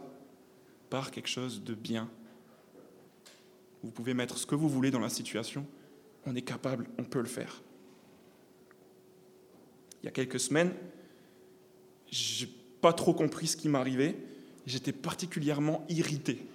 par 0.88 1.10
quelque 1.10 1.28
chose 1.28 1.62
de 1.62 1.74
bien. 1.74 2.08
Vous 3.82 3.90
pouvez 3.90 4.12
mettre 4.12 4.38
ce 4.38 4.46
que 4.46 4.54
vous 4.54 4.68
voulez 4.68 4.90
dans 4.90 4.98
la 4.98 5.08
situation. 5.08 5.64
On 6.26 6.34
est 6.34 6.42
capable, 6.42 6.88
on 6.98 7.04
peut 7.04 7.20
le 7.20 7.26
faire 7.26 7.62
il 10.02 10.06
y 10.06 10.08
a 10.08 10.12
quelques 10.12 10.40
semaines, 10.40 10.72
je 12.10 12.46
pas 12.80 12.92
trop 12.92 13.14
compris 13.14 13.46
ce 13.46 13.56
qui 13.56 13.68
m'arrivait. 13.68 14.16
J'étais 14.66 14.92
particulièrement 14.92 15.84
irrité. 15.88 16.46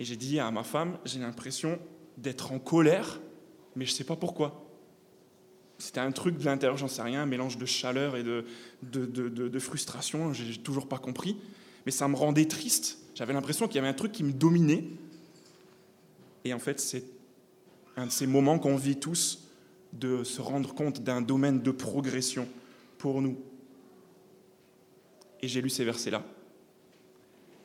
Et 0.00 0.04
j'ai 0.04 0.16
dit 0.16 0.38
à 0.40 0.50
ma 0.50 0.64
femme, 0.64 0.98
j'ai 1.04 1.20
l'impression 1.20 1.78
d'être 2.18 2.52
en 2.52 2.58
colère, 2.58 3.20
mais 3.76 3.86
je 3.86 3.92
ne 3.92 3.96
sais 3.96 4.04
pas 4.04 4.16
pourquoi. 4.16 4.64
C'était 5.78 6.00
un 6.00 6.12
truc 6.12 6.38
de 6.38 6.44
l'intérieur, 6.44 6.76
j'en 6.76 6.88
sais 6.88 7.02
rien, 7.02 7.22
un 7.22 7.26
mélange 7.26 7.58
de 7.58 7.66
chaleur 7.66 8.16
et 8.16 8.22
de, 8.22 8.44
de, 8.82 9.06
de, 9.06 9.28
de 9.28 9.58
frustration, 9.58 10.32
j'ai 10.32 10.56
toujours 10.56 10.88
pas 10.88 10.98
compris. 10.98 11.36
Mais 11.86 11.92
ça 11.92 12.06
me 12.08 12.16
rendait 12.16 12.44
triste. 12.44 12.98
J'avais 13.14 13.32
l'impression 13.32 13.66
qu'il 13.66 13.76
y 13.76 13.78
avait 13.78 13.88
un 13.88 13.94
truc 13.94 14.12
qui 14.12 14.24
me 14.24 14.32
dominait. 14.32 14.84
Et 16.44 16.54
en 16.54 16.58
fait, 16.58 16.80
c'est 16.80 17.04
un 17.96 18.06
de 18.06 18.12
ces 18.12 18.26
moments 18.26 18.58
qu'on 18.58 18.76
vit 18.76 18.96
tous 18.96 19.48
de 19.92 20.24
se 20.24 20.40
rendre 20.40 20.74
compte 20.74 21.02
d'un 21.02 21.20
domaine 21.20 21.60
de 21.60 21.70
progression 21.70 22.48
pour 22.98 23.20
nous. 23.20 23.36
Et 25.42 25.48
j'ai 25.48 25.60
lu 25.60 25.68
ces 25.68 25.84
versets-là. 25.84 26.24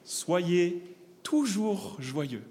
Soyez 0.03 0.81
toujours 1.21 1.95
joyeux. 1.99 2.43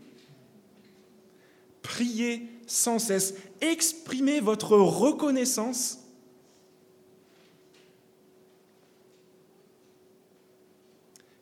Priez 1.82 2.48
sans 2.66 2.98
cesse. 2.98 3.34
Exprimez 3.60 4.40
votre 4.40 4.76
reconnaissance. 4.76 5.98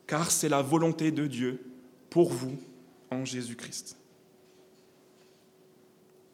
Car 0.06 0.30
c'est 0.30 0.48
la 0.48 0.62
volonté 0.62 1.10
de 1.10 1.26
Dieu 1.26 1.60
pour 2.10 2.32
vous 2.32 2.56
en 3.10 3.24
Jésus-Christ. 3.24 3.96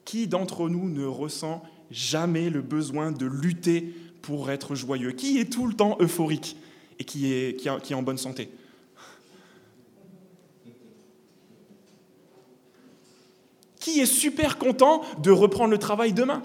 Qui 0.04 0.26
d'entre 0.26 0.68
nous 0.68 0.88
ne 0.88 1.04
ressent 1.04 1.62
jamais 1.90 2.50
le 2.50 2.62
besoin 2.62 3.12
de 3.12 3.26
lutter 3.26 3.94
pour 4.22 4.50
être 4.50 4.74
joyeux? 4.74 5.12
Qui 5.12 5.38
est 5.38 5.52
tout 5.52 5.66
le 5.66 5.74
temps 5.74 5.96
euphorique? 6.00 6.56
Et 7.00 7.04
qui 7.04 7.32
est, 7.32 7.94
en 7.94 8.02
bonne 8.02 8.18
santé 8.18 8.50
Qui 13.80 14.00
est 14.00 14.06
super 14.06 14.58
content 14.58 15.02
de 15.22 15.30
reprendre 15.30 15.70
le 15.70 15.78
travail 15.78 16.12
demain? 16.12 16.42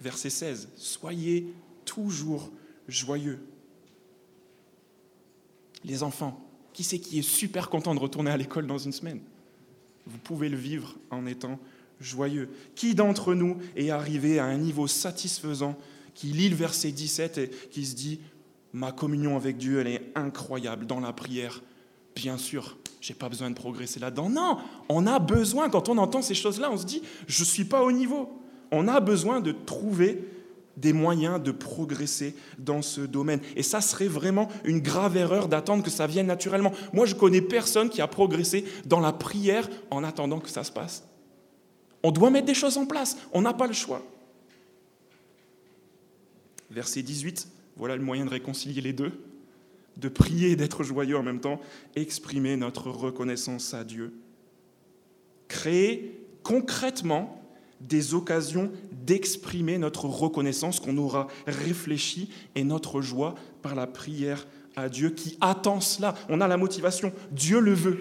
Verset 0.00 0.30
16. 0.30 0.68
Soyez 0.76 1.46
toujours 1.84 2.50
joyeux. 2.88 3.38
Les 5.84 6.02
enfants, 6.02 6.44
qui 6.72 6.82
c'est 6.82 6.98
qui 6.98 7.20
est 7.20 7.22
super 7.22 7.70
content 7.70 7.94
de 7.94 8.00
retourner 8.00 8.32
à 8.32 8.36
l'école 8.36 8.66
dans 8.66 8.78
une 8.78 8.92
semaine? 8.92 9.20
Vous 10.06 10.18
pouvez 10.18 10.48
le 10.48 10.56
vivre 10.56 10.96
en 11.10 11.26
étant 11.26 11.60
joyeux. 12.00 12.50
Qui 12.74 12.96
d'entre 12.96 13.34
nous 13.34 13.58
est 13.76 13.90
arrivé 13.90 14.40
à 14.40 14.46
un 14.46 14.58
niveau 14.58 14.88
satisfaisant, 14.88 15.78
qui 16.14 16.28
lit 16.28 16.48
le 16.48 16.56
verset 16.56 16.90
17 16.90 17.38
et 17.38 17.50
qui 17.70 17.86
se 17.86 17.94
dit, 17.94 18.20
ma 18.72 18.92
communion 18.92 19.36
avec 19.36 19.56
Dieu, 19.56 19.80
elle 19.80 19.88
est 19.88 20.12
incroyable 20.14 20.86
dans 20.86 21.00
la 21.00 21.12
prière 21.12 21.62
Bien 22.14 22.38
sûr, 22.38 22.76
j'ai 23.00 23.14
pas 23.14 23.28
besoin 23.28 23.50
de 23.50 23.54
progresser 23.54 24.00
là-dedans. 24.00 24.28
Non, 24.28 24.58
on 24.88 25.06
a 25.06 25.18
besoin, 25.18 25.70
quand 25.70 25.88
on 25.88 25.98
entend 25.98 26.22
ces 26.22 26.34
choses-là, 26.34 26.70
on 26.70 26.76
se 26.76 26.84
dit, 26.84 27.02
je 27.26 27.44
suis 27.44 27.64
pas 27.64 27.82
au 27.82 27.92
niveau. 27.92 28.28
On 28.70 28.88
a 28.88 29.00
besoin 29.00 29.40
de 29.40 29.52
trouver 29.52 30.24
des 30.76 30.92
moyens 30.92 31.42
de 31.42 31.50
progresser 31.50 32.34
dans 32.58 32.82
ce 32.82 33.00
domaine. 33.00 33.40
Et 33.56 33.62
ça 33.62 33.80
serait 33.80 34.06
vraiment 34.06 34.48
une 34.64 34.80
grave 34.80 35.16
erreur 35.16 35.48
d'attendre 35.48 35.82
que 35.82 35.90
ça 35.90 36.06
vienne 36.06 36.26
naturellement. 36.26 36.72
Moi, 36.92 37.06
je 37.06 37.14
connais 37.14 37.42
personne 37.42 37.90
qui 37.90 38.00
a 38.00 38.06
progressé 38.06 38.64
dans 38.86 39.00
la 39.00 39.12
prière 39.12 39.68
en 39.90 40.04
attendant 40.04 40.38
que 40.38 40.48
ça 40.48 40.64
se 40.64 40.72
passe. 40.72 41.04
On 42.02 42.10
doit 42.10 42.30
mettre 42.30 42.46
des 42.46 42.54
choses 42.54 42.78
en 42.78 42.86
place, 42.86 43.16
on 43.32 43.42
n'a 43.42 43.52
pas 43.52 43.66
le 43.66 43.72
choix. 43.74 44.02
Verset 46.70 47.02
18, 47.02 47.48
voilà 47.76 47.96
le 47.96 48.02
moyen 48.02 48.24
de 48.24 48.30
réconcilier 48.30 48.80
les 48.80 48.92
deux, 48.92 49.12
de 49.96 50.08
prier 50.08 50.50
et 50.50 50.56
d'être 50.56 50.82
joyeux 50.84 51.16
en 51.16 51.22
même 51.22 51.40
temps, 51.40 51.60
exprimer 51.96 52.56
notre 52.56 52.90
reconnaissance 52.90 53.74
à 53.74 53.84
Dieu. 53.84 54.12
Créer 55.48 56.26
concrètement 56.42 57.42
des 57.80 58.14
occasions 58.14 58.70
d'exprimer 58.92 59.78
notre 59.78 60.04
reconnaissance 60.04 60.80
qu'on 60.80 60.96
aura 60.98 61.28
réfléchi 61.46 62.30
et 62.54 62.62
notre 62.62 63.00
joie 63.00 63.34
par 63.62 63.74
la 63.74 63.86
prière 63.86 64.46
à 64.76 64.88
Dieu 64.88 65.10
qui 65.10 65.36
attend 65.40 65.80
cela. 65.80 66.14
On 66.28 66.40
a 66.40 66.48
la 66.48 66.56
motivation, 66.56 67.12
Dieu 67.32 67.58
le 67.58 67.72
veut. 67.72 67.98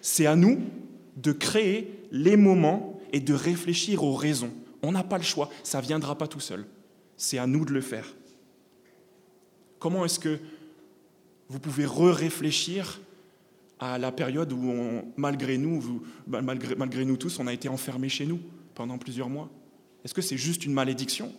C'est 0.00 0.26
à 0.26 0.36
nous 0.36 0.60
de 1.16 1.32
créer 1.32 1.90
les 2.10 2.36
moments 2.36 3.00
et 3.12 3.20
de 3.20 3.34
réfléchir 3.34 4.02
aux 4.02 4.14
raisons. 4.14 4.52
On 4.82 4.92
n'a 4.92 5.02
pas 5.02 5.18
le 5.18 5.24
choix, 5.24 5.50
ça 5.62 5.80
ne 5.80 5.86
viendra 5.86 6.18
pas 6.18 6.28
tout 6.28 6.40
seul. 6.40 6.66
C'est 7.16 7.38
à 7.38 7.46
nous 7.46 7.64
de 7.64 7.72
le 7.72 7.80
faire. 7.80 8.14
Comment 9.78 10.04
est-ce 10.04 10.18
que 10.18 10.38
vous 11.48 11.58
pouvez 11.58 11.86
re-réfléchir 11.86 13.00
à 13.78 13.98
la 13.98 14.10
période 14.10 14.52
où, 14.52 14.74
malgré 15.16 15.58
nous, 15.58 16.02
bah, 16.26 16.42
malgré, 16.42 16.74
malgré 16.74 17.04
nous 17.04 17.16
tous, 17.16 17.38
on 17.38 17.46
a 17.46 17.52
été 17.52 17.68
enfermés 17.68 18.08
chez 18.08 18.26
nous 18.26 18.40
pendant 18.74 18.98
plusieurs 18.98 19.28
mois? 19.28 19.50
Est-ce 20.04 20.14
que 20.14 20.22
c'est 20.22 20.36
juste 20.36 20.64
une 20.64 20.72
malédiction? 20.72 21.32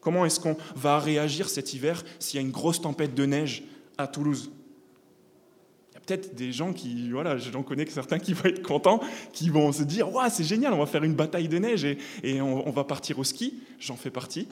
Comment 0.00 0.24
est-ce 0.24 0.40
qu'on 0.40 0.56
va 0.74 0.98
réagir 0.98 1.48
cet 1.48 1.74
hiver 1.74 2.04
s'il 2.18 2.40
y 2.40 2.42
a 2.42 2.46
une 2.46 2.52
grosse 2.52 2.80
tempête 2.80 3.14
de 3.14 3.26
neige 3.26 3.64
à 3.98 4.06
Toulouse? 4.06 4.50
Des 6.16 6.52
gens 6.52 6.72
qui, 6.72 7.10
voilà, 7.10 7.36
j'en 7.38 7.62
connais 7.62 7.86
certains 7.86 8.18
qui 8.18 8.32
vont 8.32 8.44
être 8.44 8.62
contents, 8.62 9.00
qui 9.32 9.48
vont 9.50 9.72
se 9.72 9.82
dire 9.82 10.12
Waouh, 10.12 10.30
c'est 10.30 10.44
génial, 10.44 10.72
on 10.72 10.78
va 10.78 10.86
faire 10.86 11.04
une 11.04 11.14
bataille 11.14 11.48
de 11.48 11.58
neige 11.58 11.84
et, 11.84 12.40
on, 12.40 12.70
va 12.70 12.84
partir 12.84 13.18
au 13.18 13.24
ski. 13.24 13.54
J'en 13.78 13.96
fais 13.96 14.10
partie. 14.10 14.48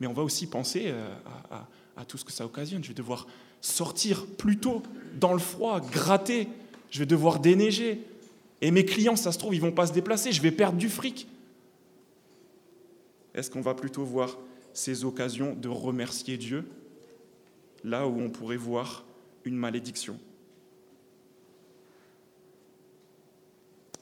Mais 0.00 0.06
on 0.06 0.12
va 0.12 0.22
aussi 0.22 0.46
penser 0.46 0.86
euh, 0.86 1.08
à, 1.50 1.68
à 1.96 2.04
tout 2.04 2.18
ce 2.18 2.24
que 2.24 2.32
ça 2.32 2.44
occasionne. 2.44 2.82
Je 2.82 2.88
vais 2.88 2.94
devoir 2.94 3.26
sortir 3.60 4.26
plus 4.26 4.58
tôt 4.58 4.82
dans 5.18 5.32
le 5.32 5.38
froid, 5.38 5.80
gratter. 5.80 6.48
Je 6.90 6.98
vais 6.98 7.06
devoir 7.06 7.38
déneiger. 7.38 8.04
Et 8.60 8.70
mes 8.70 8.84
clients, 8.84 9.16
ça 9.16 9.32
se 9.32 9.38
trouve, 9.38 9.54
ils 9.54 9.60
vont 9.60 9.72
pas 9.72 9.86
se 9.86 9.92
déplacer. 9.92 10.32
Je 10.32 10.42
vais 10.42 10.50
perdre 10.50 10.78
du 10.78 10.88
fric. 10.88 11.26
Est-ce 13.34 13.50
qu'on 13.50 13.60
va 13.60 13.74
plutôt 13.74 14.04
voir 14.04 14.38
ces 14.74 15.04
occasions 15.04 15.54
de 15.54 15.68
remercier 15.68 16.36
Dieu 16.36 16.64
là 17.84 18.06
où 18.06 18.20
on 18.20 18.30
pourrait 18.30 18.56
voir 18.56 19.04
une 19.44 19.56
malédiction. 19.56 20.18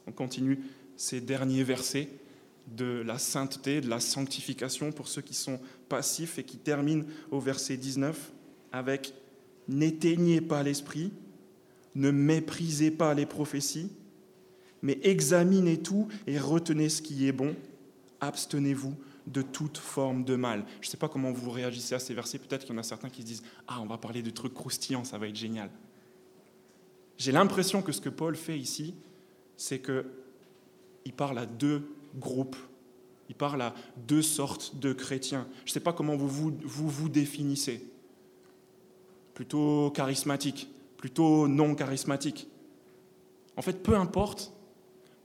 On 0.06 0.12
continue 0.12 0.59
ces 0.97 1.20
derniers 1.20 1.64
versets 1.64 2.09
de 2.76 3.02
la 3.06 3.18
sainteté, 3.18 3.80
de 3.80 3.88
la 3.88 4.00
sanctification 4.00 4.92
pour 4.92 5.09
ceux 5.09 5.23
qui 5.23 5.35
sont 5.35 5.61
passifs 5.88 6.38
et 6.38 6.44
qui 6.44 6.56
terminent 6.56 7.04
au 7.30 7.40
verset 7.40 7.76
19 7.76 8.32
avec 8.73 9.14
N'éteignez 9.68 10.40
pas 10.40 10.64
l'esprit, 10.64 11.12
ne 11.94 12.11
méprisez 12.11 12.90
pas 12.90 13.14
les 13.14 13.26
prophéties, 13.26 13.88
mais 14.82 14.99
examinez 15.04 15.78
tout 15.78 16.09
et 16.26 16.40
retenez 16.40 16.88
ce 16.88 17.02
qui 17.02 17.28
est 17.28 17.32
bon, 17.32 17.54
abstenez-vous 18.20 18.97
de 19.27 19.43
toute 19.43 19.79
forme 19.79 20.25
de 20.25 20.37
mal. 20.37 20.65
Je 20.81 20.87
ne 20.87 20.91
sais 20.91 20.97
pas 20.97 21.09
comment 21.09 21.33
vous 21.33 21.50
réagissez 21.50 21.95
à 21.95 21.99
ces 21.99 22.15
versets. 22.15 22.39
Peut-être 22.39 22.65
qu'il 22.65 22.75
y 22.75 22.77
en 22.77 22.81
a 22.81 22.85
certains 22.85 23.11
qui 23.11 23.23
se 23.23 23.27
disent 23.27 23.43
Ah, 23.69 23.81
on 23.81 23.87
va 23.87 23.99
parler 23.99 24.23
de 24.23 24.31
trucs 24.31 24.55
croustillants, 24.55 25.05
ça 25.05 25.19
va 25.19 25.29
être 25.29 25.37
génial. 25.37 25.71
J'ai 27.19 27.33
l'impression 27.33 27.83
que 27.83 27.93
ce 27.93 28.00
que 28.00 28.09
Paul 28.09 28.35
fait 28.35 28.59
ici, 28.59 28.95
c'est 29.57 29.81
qu'il 29.81 31.12
parle 31.12 31.39
à 31.39 31.47
deux 31.47 31.95
groupes. 32.17 32.57
Il 33.29 33.35
parle 33.35 33.62
à 33.62 33.75
deux 34.09 34.23
sortes 34.23 34.77
de 34.79 34.93
chrétiens. 34.93 35.47
Je 35.65 35.71
ne 35.71 35.75
sais 35.75 35.81
pas 35.81 35.93
comment 35.93 36.17
vous 36.17 36.29
vous, 36.29 36.53
vous 36.65 36.89
vous 36.89 37.09
définissez. 37.09 37.87
Plutôt 39.35 39.91
charismatique, 39.91 40.69
plutôt 40.97 41.47
non 41.47 41.75
charismatique. 41.75 42.49
En 43.57 43.62
fait, 43.62 43.83
peu 43.83 43.95
importe, 43.95 44.53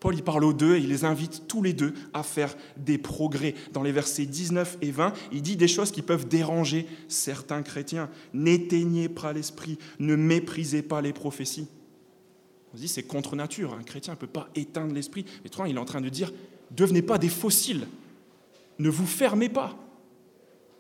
Paul 0.05 0.21
parle 0.21 0.43
aux 0.43 0.53
deux 0.53 0.75
et 0.75 0.81
il 0.81 0.89
les 0.89 1.03
invite 1.03 1.47
tous 1.47 1.63
les 1.63 1.74
deux 1.74 1.95
à 2.13 2.21
faire 2.21 2.55
des 2.77 3.00
progrès. 3.00 3.55
Dans 3.74 3.81
les 3.81 3.91
versets 3.91 4.27
19 4.27 4.77
et 4.83 4.91
20, 4.91 5.13
il 5.31 5.41
dit 5.41 5.55
des 5.55 5.67
choses 5.67 5.89
qui 5.89 6.03
peuvent 6.03 6.27
déranger 6.27 6.85
certains 7.07 7.63
chrétiens. 7.63 8.07
N'éteignez 8.31 9.09
pas 9.09 9.33
l'esprit, 9.33 9.79
ne 9.97 10.15
méprisez 10.15 10.83
pas 10.83 11.01
les 11.01 11.12
prophéties. 11.12 11.67
On 12.71 12.77
se 12.77 12.83
dit 12.83 12.88
c'est 12.88 13.01
contre 13.01 13.35
nature, 13.35 13.74
un 13.74 13.81
chrétien 13.81 14.13
ne 14.13 14.19
peut 14.19 14.27
pas 14.27 14.47
éteindre 14.53 14.93
l'esprit. 14.93 15.25
Mais 15.43 15.50
toi, 15.50 15.67
il 15.67 15.75
est 15.75 15.79
en 15.79 15.85
train 15.85 16.01
de 16.01 16.09
dire 16.09 16.31
devenez 16.69 17.01
pas 17.01 17.17
des 17.17 17.27
fossiles, 17.27 17.88
ne 18.77 18.89
vous 18.89 19.07
fermez 19.07 19.50
pas. 19.50 19.75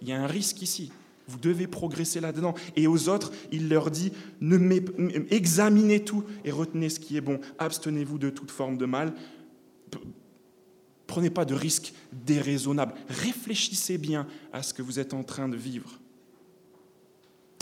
Il 0.01 0.07
y 0.07 0.11
a 0.11 0.21
un 0.21 0.27
risque 0.27 0.61
ici. 0.61 0.91
Vous 1.27 1.39
devez 1.39 1.67
progresser 1.67 2.19
là-dedans. 2.19 2.53
Et 2.75 2.87
aux 2.87 3.09
autres, 3.09 3.31
il 3.51 3.69
leur 3.69 3.89
dit, 3.89 4.11
ne 4.41 4.57
examinez 5.33 6.03
tout 6.03 6.23
et 6.43 6.51
retenez 6.51 6.89
ce 6.89 6.99
qui 6.99 7.17
est 7.17 7.21
bon. 7.21 7.39
Abstenez-vous 7.57 8.17
de 8.17 8.29
toute 8.29 8.51
forme 8.51 8.77
de 8.77 8.85
mal. 8.85 9.13
Prenez 11.07 11.29
pas 11.29 11.45
de 11.45 11.53
risques 11.53 11.93
déraisonnables. 12.11 12.93
Réfléchissez 13.09 13.97
bien 13.97 14.27
à 14.53 14.63
ce 14.63 14.73
que 14.73 14.81
vous 14.81 14.99
êtes 14.99 15.13
en 15.13 15.23
train 15.23 15.47
de 15.47 15.57
vivre. 15.57 15.99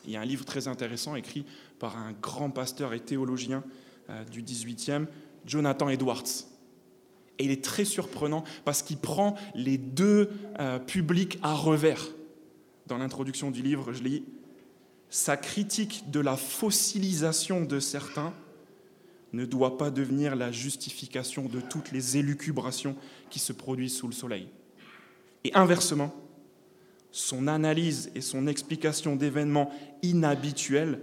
Il 0.05 0.11
y 0.11 0.15
a 0.17 0.21
un 0.21 0.25
livre 0.25 0.43
très 0.43 0.67
intéressant 0.67 1.15
écrit 1.15 1.45
par 1.79 1.97
un 1.97 2.11
grand 2.11 2.49
pasteur 2.49 2.93
et 2.93 2.99
théologien 2.99 3.63
euh, 4.09 4.23
du 4.25 4.43
18e, 4.43 5.05
Jonathan 5.45 5.87
Edwards. 5.87 6.23
Et 7.39 7.45
il 7.45 7.51
est 7.51 7.63
très 7.63 7.85
surprenant 7.85 8.43
parce 8.65 8.83
qu'il 8.83 8.97
prend 8.97 9.35
les 9.55 9.77
deux 9.77 10.29
euh, 10.59 10.79
publics 10.79 11.39
à 11.41 11.53
revers 11.53 12.09
dans 12.87 12.97
l'introduction 12.97 13.51
du 13.51 13.61
livre, 13.61 13.93
je 13.93 14.03
lis 14.03 14.23
Sa 15.09 15.37
critique 15.37 16.09
de 16.11 16.19
la 16.19 16.35
fossilisation 16.35 17.63
de 17.63 17.79
certains 17.79 18.33
ne 19.31 19.45
doit 19.45 19.77
pas 19.77 19.89
devenir 19.89 20.35
la 20.35 20.51
justification 20.51 21.45
de 21.45 21.59
toutes 21.59 21.91
les 21.91 22.17
élucubrations 22.17 22.95
qui 23.29 23.39
se 23.39 23.53
produisent 23.53 23.95
sous 23.95 24.07
le 24.07 24.13
soleil. 24.13 24.47
Et 25.43 25.53
inversement, 25.55 26.13
son 27.11 27.47
analyse 27.47 28.11
et 28.15 28.21
son 28.21 28.47
explication 28.47 29.15
d'événements 29.15 29.71
inhabituels 30.01 30.99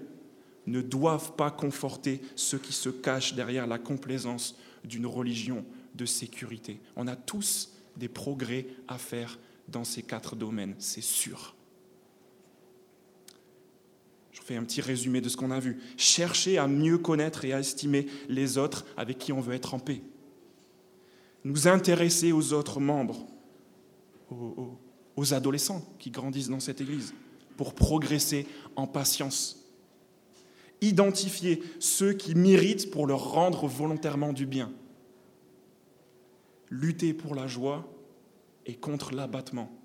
ne 0.66 0.80
doivent 0.80 1.34
pas 1.34 1.50
conforter 1.50 2.20
ceux 2.36 2.58
qui 2.58 2.72
se 2.72 2.88
cachent 2.88 3.34
derrière 3.34 3.66
la 3.66 3.78
complaisance 3.78 4.56
d'une 4.84 5.06
religion 5.06 5.64
de 5.94 6.06
sécurité. 6.06 6.80
On 6.96 7.08
a 7.08 7.16
tous 7.16 7.72
des 7.96 8.08
progrès 8.08 8.66
à 8.86 8.98
faire 8.98 9.38
dans 9.68 9.84
ces 9.84 10.02
quatre 10.02 10.36
domaines, 10.36 10.74
c'est 10.78 11.02
sûr 11.02 11.54
un 14.56 14.64
petit 14.64 14.80
résumé 14.80 15.20
de 15.20 15.28
ce 15.28 15.36
qu'on 15.36 15.50
a 15.50 15.60
vu. 15.60 15.78
Chercher 15.96 16.58
à 16.58 16.66
mieux 16.66 16.98
connaître 16.98 17.44
et 17.44 17.52
à 17.52 17.60
estimer 17.60 18.06
les 18.28 18.58
autres 18.58 18.86
avec 18.96 19.18
qui 19.18 19.32
on 19.32 19.40
veut 19.40 19.54
être 19.54 19.74
en 19.74 19.78
paix. 19.78 20.02
Nous 21.44 21.68
intéresser 21.68 22.32
aux 22.32 22.52
autres 22.52 22.80
membres, 22.80 23.26
aux, 24.30 24.78
aux 25.16 25.34
adolescents 25.34 25.84
qui 25.98 26.10
grandissent 26.10 26.48
dans 26.48 26.60
cette 26.60 26.80
Église, 26.80 27.14
pour 27.56 27.74
progresser 27.74 28.46
en 28.76 28.86
patience. 28.86 29.68
Identifier 30.80 31.62
ceux 31.78 32.12
qui 32.12 32.34
méritent 32.34 32.90
pour 32.90 33.06
leur 33.06 33.32
rendre 33.32 33.66
volontairement 33.66 34.32
du 34.32 34.46
bien. 34.46 34.72
Lutter 36.70 37.12
pour 37.12 37.34
la 37.34 37.46
joie 37.46 37.92
et 38.66 38.74
contre 38.76 39.14
l'abattement 39.14 39.79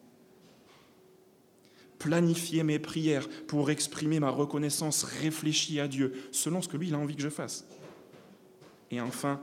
planifier 1.99 2.63
mes 2.63 2.79
prières 2.79 3.27
pour 3.47 3.69
exprimer 3.69 4.19
ma 4.19 4.29
reconnaissance 4.29 5.03
réfléchie 5.03 5.79
à 5.79 5.87
Dieu, 5.87 6.13
selon 6.31 6.61
ce 6.61 6.67
que 6.67 6.77
lui, 6.77 6.87
il 6.87 6.93
a 6.93 6.99
envie 6.99 7.15
que 7.15 7.21
je 7.21 7.29
fasse. 7.29 7.65
Et 8.91 9.01
enfin, 9.01 9.39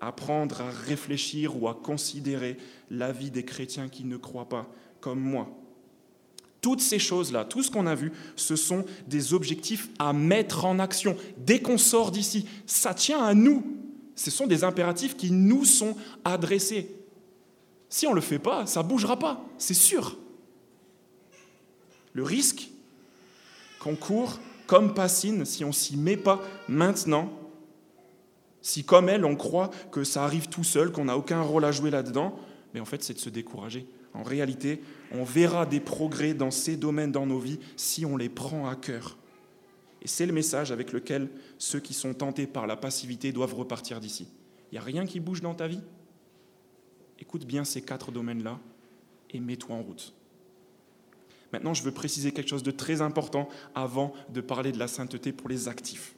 apprendre 0.00 0.60
à 0.60 0.70
réfléchir 0.70 1.60
ou 1.60 1.68
à 1.68 1.74
considérer 1.74 2.56
la 2.90 3.12
vie 3.12 3.30
des 3.30 3.44
chrétiens 3.44 3.88
qui 3.88 4.04
ne 4.04 4.16
croient 4.16 4.48
pas 4.48 4.68
comme 5.00 5.20
moi. 5.20 5.48
Toutes 6.60 6.80
ces 6.80 6.98
choses-là, 6.98 7.44
tout 7.44 7.62
ce 7.62 7.70
qu'on 7.70 7.86
a 7.86 7.94
vu, 7.94 8.12
ce 8.34 8.56
sont 8.56 8.84
des 9.06 9.34
objectifs 9.34 9.88
à 9.98 10.12
mettre 10.12 10.64
en 10.64 10.78
action. 10.78 11.16
Dès 11.38 11.60
qu'on 11.60 11.78
sort 11.78 12.10
d'ici, 12.10 12.46
ça 12.66 12.92
tient 12.92 13.22
à 13.22 13.34
nous. 13.34 13.64
Ce 14.16 14.30
sont 14.30 14.46
des 14.46 14.64
impératifs 14.64 15.16
qui 15.16 15.30
nous 15.30 15.64
sont 15.64 15.96
adressés. 16.24 16.90
Si 17.88 18.06
on 18.06 18.10
ne 18.10 18.16
le 18.16 18.20
fait 18.20 18.38
pas, 18.38 18.66
ça 18.66 18.82
ne 18.82 18.88
bougera 18.88 19.18
pas, 19.18 19.44
c'est 19.58 19.74
sûr. 19.74 20.18
Le 22.16 22.22
risque 22.22 22.70
qu'on 23.78 23.94
court, 23.94 24.40
comme 24.66 24.94
Passine, 24.94 25.44
si 25.44 25.66
on 25.66 25.72
s'y 25.72 25.98
met 25.98 26.16
pas 26.16 26.40
maintenant, 26.66 27.30
si 28.62 28.84
comme 28.84 29.10
elle, 29.10 29.26
on 29.26 29.36
croit 29.36 29.70
que 29.92 30.02
ça 30.02 30.24
arrive 30.24 30.48
tout 30.48 30.64
seul, 30.64 30.90
qu'on 30.90 31.04
n'a 31.04 31.18
aucun 31.18 31.42
rôle 31.42 31.66
à 31.66 31.72
jouer 31.72 31.90
là-dedans, 31.90 32.34
mais 32.72 32.80
en 32.80 32.86
fait, 32.86 33.04
c'est 33.04 33.12
de 33.12 33.18
se 33.18 33.28
décourager. 33.28 33.86
En 34.14 34.22
réalité, 34.22 34.80
on 35.12 35.24
verra 35.24 35.66
des 35.66 35.78
progrès 35.78 36.32
dans 36.32 36.50
ces 36.50 36.78
domaines 36.78 37.12
dans 37.12 37.26
nos 37.26 37.38
vies 37.38 37.60
si 37.76 38.06
on 38.06 38.16
les 38.16 38.30
prend 38.30 38.66
à 38.66 38.76
cœur. 38.76 39.18
Et 40.00 40.08
c'est 40.08 40.24
le 40.24 40.32
message 40.32 40.72
avec 40.72 40.92
lequel 40.92 41.28
ceux 41.58 41.80
qui 41.80 41.92
sont 41.92 42.14
tentés 42.14 42.46
par 42.46 42.66
la 42.66 42.76
passivité 42.76 43.30
doivent 43.30 43.54
repartir 43.54 44.00
d'ici. 44.00 44.26
Il 44.72 44.76
n'y 44.76 44.78
a 44.78 44.82
rien 44.82 45.04
qui 45.04 45.20
bouge 45.20 45.42
dans 45.42 45.54
ta 45.54 45.68
vie? 45.68 45.82
Écoute 47.18 47.44
bien 47.44 47.66
ces 47.66 47.82
quatre 47.82 48.10
domaines-là 48.10 48.58
et 49.32 49.38
mets-toi 49.38 49.76
en 49.76 49.82
route. 49.82 50.14
Maintenant, 51.52 51.74
je 51.74 51.82
veux 51.82 51.92
préciser 51.92 52.32
quelque 52.32 52.50
chose 52.50 52.62
de 52.62 52.70
très 52.70 53.00
important 53.00 53.48
avant 53.74 54.12
de 54.32 54.40
parler 54.40 54.72
de 54.72 54.78
la 54.78 54.88
sainteté 54.88 55.32
pour 55.32 55.48
les 55.48 55.68
actifs. 55.68 56.14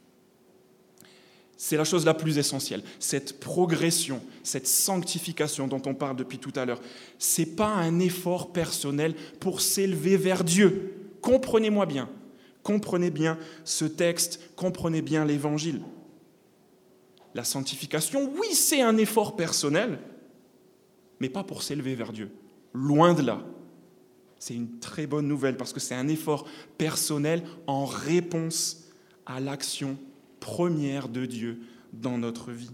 C'est 1.61 1.77
la 1.77 1.85
chose 1.85 2.05
la 2.05 2.15
plus 2.15 2.39
essentielle, 2.39 2.85
cette 3.01 3.41
progression, 3.41 4.23
cette 4.45 4.69
sanctification 4.69 5.67
dont 5.67 5.83
on 5.87 5.95
parle 5.95 6.17
depuis 6.17 6.39
tout 6.39 6.53
à 6.55 6.65
l'heure. 6.65 6.81
Ce 7.19 7.41
n'est 7.41 7.49
pas 7.49 7.67
un 7.67 7.99
effort 7.99 8.53
personnel 8.53 9.17
pour 9.41 9.61
s'élever 9.61 10.17
vers 10.17 10.45
Dieu. 10.45 10.95
Comprenez-moi 11.21 11.85
bien, 11.87 12.09
comprenez 12.63 13.11
bien 13.11 13.39
ce 13.65 13.85
texte, 13.85 14.41
comprenez 14.55 15.03
bien 15.03 15.25
l'Évangile. 15.25 15.83
la 17.35 17.43
sanctification, 17.43 18.33
oui, 18.39 18.55
c'est 18.55 18.81
un 18.81 18.97
effort 18.97 19.35
personnel, 19.35 19.99
mais 21.19 21.29
pas 21.29 21.43
pour 21.43 21.65
s'élever 21.65 21.97
vers 21.97 22.13
Dieu. 22.13 22.31
Loin 22.73 23.15
de 23.15 23.23
là. 23.23 23.43
C'est 24.39 24.55
une 24.55 24.79
très 24.79 25.07
bonne 25.07 25.27
nouvelle 25.27 25.57
parce 25.57 25.73
que 25.73 25.81
c'est 25.81 25.95
un 25.95 26.09
effort 26.09 26.47
personnel 26.77 27.43
en 27.67 27.85
réponse 27.85 28.89
à 29.27 29.41
l'action 29.41 29.99
première 30.41 31.09
de 31.09 31.27
Dieu 31.27 31.61
dans 31.93 32.19
notre 32.19 32.53
vie. 32.53 32.71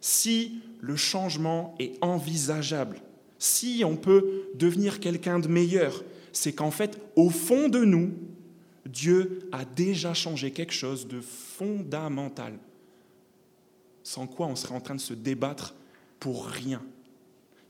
Si 0.00 0.60
le 0.80 0.96
changement 0.96 1.74
est 1.78 2.02
envisageable, 2.02 3.00
si 3.38 3.82
on 3.84 3.96
peut 3.96 4.44
devenir 4.54 5.00
quelqu'un 5.00 5.38
de 5.38 5.48
meilleur, 5.48 6.02
c'est 6.32 6.52
qu'en 6.52 6.70
fait, 6.70 7.00
au 7.16 7.30
fond 7.30 7.68
de 7.68 7.84
nous, 7.84 8.12
Dieu 8.86 9.48
a 9.52 9.64
déjà 9.64 10.14
changé 10.14 10.50
quelque 10.50 10.72
chose 10.72 11.06
de 11.06 11.20
fondamental, 11.20 12.58
sans 14.02 14.26
quoi 14.26 14.46
on 14.46 14.56
serait 14.56 14.74
en 14.74 14.80
train 14.80 14.94
de 14.94 15.00
se 15.00 15.14
débattre 15.14 15.74
pour 16.18 16.46
rien. 16.46 16.82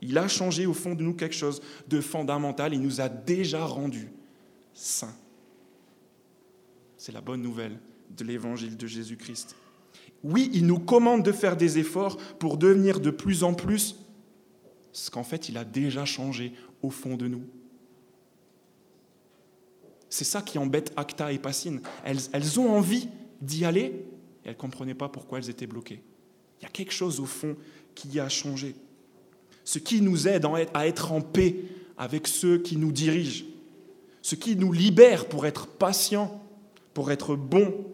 Il 0.01 0.17
a 0.17 0.27
changé 0.27 0.65
au 0.65 0.73
fond 0.73 0.95
de 0.95 1.03
nous 1.03 1.13
quelque 1.13 1.35
chose 1.35 1.61
de 1.87 2.01
fondamental, 2.01 2.73
il 2.73 2.81
nous 2.81 3.01
a 3.01 3.09
déjà 3.09 3.65
rendus 3.65 4.11
saints. 4.73 5.15
C'est 6.97 7.11
la 7.11 7.21
bonne 7.21 7.41
nouvelle 7.41 7.79
de 8.17 8.23
l'évangile 8.23 8.77
de 8.77 8.87
Jésus-Christ. 8.87 9.55
Oui, 10.23 10.49
il 10.53 10.65
nous 10.65 10.79
commande 10.79 11.23
de 11.23 11.31
faire 11.31 11.55
des 11.55 11.79
efforts 11.79 12.17
pour 12.39 12.57
devenir 12.57 12.99
de 12.99 13.09
plus 13.09 13.43
en 13.43 13.53
plus 13.53 13.95
ce 14.91 15.09
qu'en 15.09 15.23
fait 15.23 15.49
il 15.49 15.57
a 15.57 15.63
déjà 15.63 16.05
changé 16.05 16.53
au 16.81 16.89
fond 16.89 17.15
de 17.15 17.27
nous. 17.27 17.43
C'est 20.09 20.25
ça 20.25 20.41
qui 20.41 20.57
embête 20.57 20.91
Acta 20.95 21.31
et 21.31 21.37
Passine. 21.37 21.81
Elles, 22.03 22.59
ont 22.59 22.69
envie 22.69 23.09
d'y 23.41 23.63
aller 23.63 23.83
et 23.83 24.05
elles 24.45 24.51
ne 24.51 24.57
comprenaient 24.57 24.95
pas 24.95 25.07
pourquoi 25.07 25.37
elles 25.37 25.49
étaient 25.49 25.67
bloquées. 25.67 26.01
Il 26.59 26.63
y 26.63 26.65
a 26.65 26.69
quelque 26.69 26.91
chose 26.91 27.19
au 27.19 27.25
fond 27.25 27.55
qui 27.93 28.19
a 28.19 28.27
changé. 28.27 28.75
Ce 29.69 29.77
qui 29.77 30.01
nous 30.01 30.27
aide 30.27 30.47
à 30.73 30.87
être 30.87 31.11
en 31.11 31.21
paix 31.21 31.63
avec 31.95 32.27
ceux 32.27 32.57
qui 32.57 32.75
nous 32.75 32.91
dirigent. 32.91 33.45
Ce 34.23 34.33
qui 34.33 34.55
nous 34.55 34.73
libère 34.73 35.27
pour 35.27 35.45
être 35.45 35.67
patients, 35.67 36.43
pour 36.95 37.11
être 37.11 37.35
bons. 37.35 37.85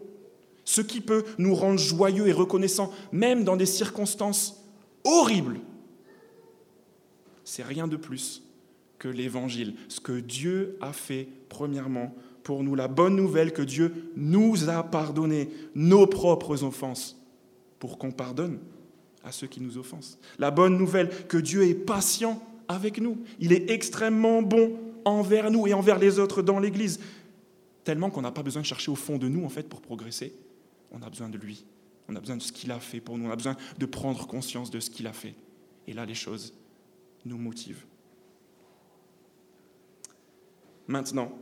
Ce 0.64 0.80
qui 0.80 1.02
peut 1.02 1.26
nous 1.36 1.54
rendre 1.54 1.78
joyeux 1.78 2.28
et 2.28 2.32
reconnaissants, 2.32 2.90
même 3.12 3.44
dans 3.44 3.58
des 3.58 3.66
circonstances 3.66 4.64
horribles. 5.04 5.60
C'est 7.44 7.62
rien 7.62 7.88
de 7.88 7.98
plus 7.98 8.42
que 8.98 9.08
l'évangile, 9.08 9.74
ce 9.88 10.00
que 10.00 10.18
Dieu 10.18 10.78
a 10.80 10.94
fait 10.94 11.28
premièrement 11.50 12.14
pour 12.42 12.62
nous, 12.62 12.74
la 12.74 12.88
bonne 12.88 13.16
nouvelle 13.16 13.52
que 13.52 13.60
Dieu 13.60 14.12
nous 14.16 14.70
a 14.70 14.82
pardonné 14.82 15.50
nos 15.74 16.06
propres 16.06 16.64
offenses 16.64 17.22
pour 17.78 17.98
qu'on 17.98 18.12
pardonne 18.12 18.60
à 19.26 19.32
ceux 19.32 19.48
qui 19.48 19.60
nous 19.60 19.76
offensent. 19.76 20.18
La 20.38 20.50
bonne 20.50 20.78
nouvelle 20.78 21.10
que 21.26 21.36
Dieu 21.36 21.64
est 21.64 21.74
patient 21.74 22.40
avec 22.68 23.00
nous. 23.00 23.18
Il 23.40 23.52
est 23.52 23.70
extrêmement 23.70 24.40
bon 24.40 24.78
envers 25.04 25.50
nous 25.50 25.66
et 25.66 25.74
envers 25.74 25.98
les 25.98 26.18
autres 26.18 26.42
dans 26.42 26.60
l'Église, 26.60 27.00
tellement 27.84 28.08
qu'on 28.08 28.22
n'a 28.22 28.30
pas 28.30 28.44
besoin 28.44 28.62
de 28.62 28.66
chercher 28.66 28.90
au 28.90 28.94
fond 28.94 29.18
de 29.18 29.28
nous 29.28 29.44
en 29.44 29.48
fait 29.48 29.68
pour 29.68 29.80
progresser. 29.80 30.32
On 30.92 31.02
a 31.02 31.10
besoin 31.10 31.28
de 31.28 31.36
lui. 31.38 31.66
On 32.08 32.14
a 32.14 32.20
besoin 32.20 32.36
de 32.36 32.42
ce 32.42 32.52
qu'il 32.52 32.70
a 32.70 32.78
fait 32.78 33.00
pour 33.00 33.18
nous. 33.18 33.26
On 33.26 33.30
a 33.30 33.36
besoin 33.36 33.56
de 33.76 33.86
prendre 33.86 34.26
conscience 34.28 34.70
de 34.70 34.78
ce 34.78 34.90
qu'il 34.90 35.08
a 35.08 35.12
fait. 35.12 35.34
Et 35.88 35.92
là, 35.92 36.06
les 36.06 36.14
choses 36.14 36.54
nous 37.24 37.36
motivent. 37.36 37.84
Maintenant, 40.86 41.32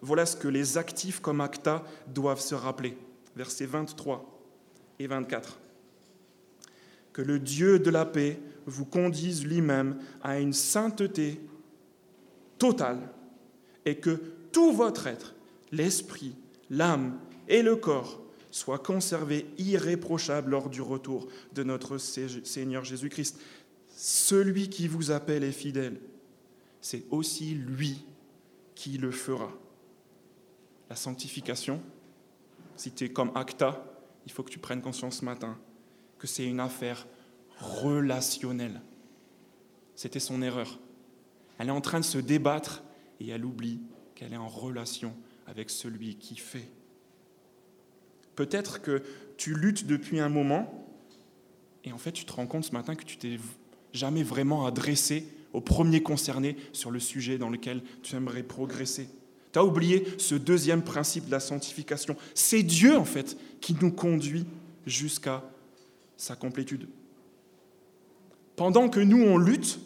voilà 0.00 0.26
ce 0.26 0.36
que 0.36 0.46
les 0.46 0.78
actifs 0.78 1.18
comme 1.18 1.40
Acta 1.40 1.82
doivent 2.06 2.40
se 2.40 2.54
rappeler. 2.54 2.96
Versets 3.34 3.66
23 3.66 4.24
et 5.00 5.08
24. 5.08 5.58
Que 7.16 7.22
le 7.22 7.38
Dieu 7.38 7.78
de 7.78 7.88
la 7.88 8.04
paix 8.04 8.38
vous 8.66 8.84
conduise 8.84 9.46
lui-même 9.46 9.96
à 10.22 10.38
une 10.38 10.52
sainteté 10.52 11.40
totale 12.58 13.08
et 13.86 13.96
que 13.96 14.20
tout 14.52 14.70
votre 14.70 15.06
être, 15.06 15.34
l'esprit, 15.72 16.36
l'âme 16.68 17.18
et 17.48 17.62
le 17.62 17.74
corps, 17.74 18.20
soient 18.50 18.78
conservés 18.78 19.46
irréprochables 19.56 20.50
lors 20.50 20.68
du 20.68 20.82
retour 20.82 21.28
de 21.54 21.62
notre 21.62 21.96
Seigneur 21.96 22.84
Jésus-Christ. 22.84 23.40
Celui 23.96 24.68
qui 24.68 24.86
vous 24.86 25.10
appelle 25.10 25.42
est 25.42 25.52
fidèle. 25.52 25.98
C'est 26.82 27.04
aussi 27.10 27.54
lui 27.54 28.04
qui 28.74 28.98
le 28.98 29.10
fera. 29.10 29.50
La 30.90 30.96
sanctification, 30.96 31.80
si 32.76 32.92
tu 32.92 33.04
es 33.04 33.08
comme 33.08 33.32
Acta, 33.34 33.82
il 34.26 34.32
faut 34.32 34.42
que 34.42 34.50
tu 34.50 34.58
prennes 34.58 34.82
conscience 34.82 35.20
ce 35.20 35.24
matin 35.24 35.56
que 36.18 36.26
c'est 36.26 36.46
une 36.46 36.60
affaire 36.60 37.06
relationnelle. 37.60 38.80
C'était 39.94 40.20
son 40.20 40.42
erreur. 40.42 40.78
Elle 41.58 41.68
est 41.68 41.72
en 41.72 41.80
train 41.80 42.00
de 42.00 42.04
se 42.04 42.18
débattre 42.18 42.82
et 43.20 43.28
elle 43.28 43.44
oublie 43.44 43.80
qu'elle 44.14 44.32
est 44.32 44.38
en 44.38 44.48
relation 44.48 45.14
avec 45.46 45.70
celui 45.70 46.16
qui 46.16 46.36
fait. 46.36 46.68
Peut-être 48.34 48.82
que 48.82 49.02
tu 49.36 49.54
luttes 49.54 49.86
depuis 49.86 50.20
un 50.20 50.28
moment 50.28 50.86
et 51.84 51.92
en 51.92 51.98
fait 51.98 52.12
tu 52.12 52.24
te 52.24 52.32
rends 52.32 52.46
compte 52.46 52.64
ce 52.64 52.72
matin 52.72 52.94
que 52.94 53.04
tu 53.04 53.16
t'es 53.16 53.38
jamais 53.92 54.22
vraiment 54.22 54.66
adressé 54.66 55.26
au 55.52 55.60
premier 55.60 56.02
concerné 56.02 56.56
sur 56.72 56.90
le 56.90 57.00
sujet 57.00 57.38
dans 57.38 57.48
lequel 57.48 57.82
tu 58.02 58.14
aimerais 58.14 58.42
progresser. 58.42 59.08
Tu 59.52 59.58
as 59.58 59.64
oublié 59.64 60.06
ce 60.18 60.34
deuxième 60.34 60.82
principe 60.82 61.26
de 61.26 61.30
la 61.30 61.40
sanctification. 61.40 62.14
C'est 62.34 62.62
Dieu, 62.62 62.94
en 62.94 63.06
fait, 63.06 63.38
qui 63.62 63.74
nous 63.80 63.90
conduit 63.90 64.44
jusqu'à 64.84 65.42
sa 66.16 66.36
complétude. 66.36 66.88
Pendant 68.56 68.88
que 68.88 69.00
nous, 69.00 69.22
on 69.22 69.36
lutte, 69.36 69.78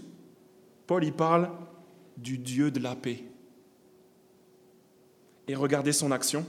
Paul 0.87 1.05
y 1.05 1.11
parle 1.11 1.51
du 2.17 2.39
Dieu 2.39 2.71
de 2.71 2.81
la 2.81 2.95
paix. 2.95 3.25
Et 5.49 5.55
regardez 5.55 5.93
son 5.93 6.13
action. 6.13 6.45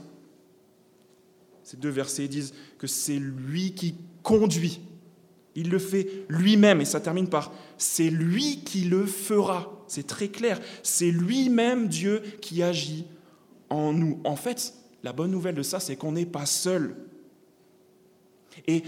Ces 1.64 1.76
deux 1.76 1.90
versets 1.90 2.28
disent 2.28 2.54
que 2.78 2.86
c'est 2.86 3.18
lui 3.18 3.74
qui 3.74 3.96
conduit 4.22 4.80
il 5.54 5.70
le 5.70 5.78
fait 5.78 6.24
lui-même 6.28 6.80
et 6.80 6.84
ça 6.84 7.00
termine 7.00 7.28
par 7.28 7.52
c'est 7.76 8.10
lui 8.10 8.60
qui 8.64 8.82
le 8.82 9.06
fera. 9.06 9.84
C'est 9.86 10.06
très 10.06 10.28
clair. 10.28 10.60
C'est 10.82 11.10
lui-même 11.10 11.88
Dieu 11.88 12.22
qui 12.40 12.62
agit 12.62 13.06
en 13.68 13.92
nous. 13.92 14.20
En 14.24 14.36
fait, 14.36 14.74
la 15.02 15.12
bonne 15.12 15.30
nouvelle 15.30 15.54
de 15.54 15.62
ça, 15.62 15.80
c'est 15.80 15.96
qu'on 15.96 16.12
n'est 16.12 16.26
pas 16.26 16.46
seul. 16.46 16.96
Et 18.66 18.82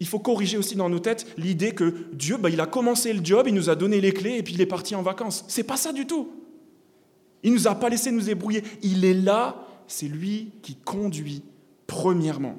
il 0.00 0.06
faut 0.06 0.18
corriger 0.18 0.56
aussi 0.56 0.74
dans 0.74 0.88
nos 0.88 0.98
têtes 0.98 1.26
l'idée 1.36 1.72
que 1.72 2.06
Dieu, 2.12 2.38
bah, 2.38 2.48
il 2.48 2.60
a 2.60 2.66
commencé 2.66 3.12
le 3.12 3.24
job, 3.24 3.46
il 3.46 3.54
nous 3.54 3.68
a 3.68 3.76
donné 3.76 4.00
les 4.00 4.12
clés 4.12 4.38
et 4.38 4.42
puis 4.42 4.54
il 4.54 4.60
est 4.60 4.66
parti 4.66 4.94
en 4.94 5.02
vacances. 5.02 5.44
C'est 5.46 5.62
pas 5.62 5.76
ça 5.76 5.92
du 5.92 6.06
tout. 6.06 6.32
Il 7.42 7.52
nous 7.52 7.68
a 7.68 7.74
pas 7.74 7.90
laissé 7.90 8.10
nous 8.10 8.30
ébrouiller. 8.30 8.64
Il 8.82 9.04
est 9.04 9.14
là, 9.14 9.66
c'est 9.86 10.08
lui 10.08 10.52
qui 10.62 10.74
conduit 10.74 11.42
premièrement. 11.86 12.56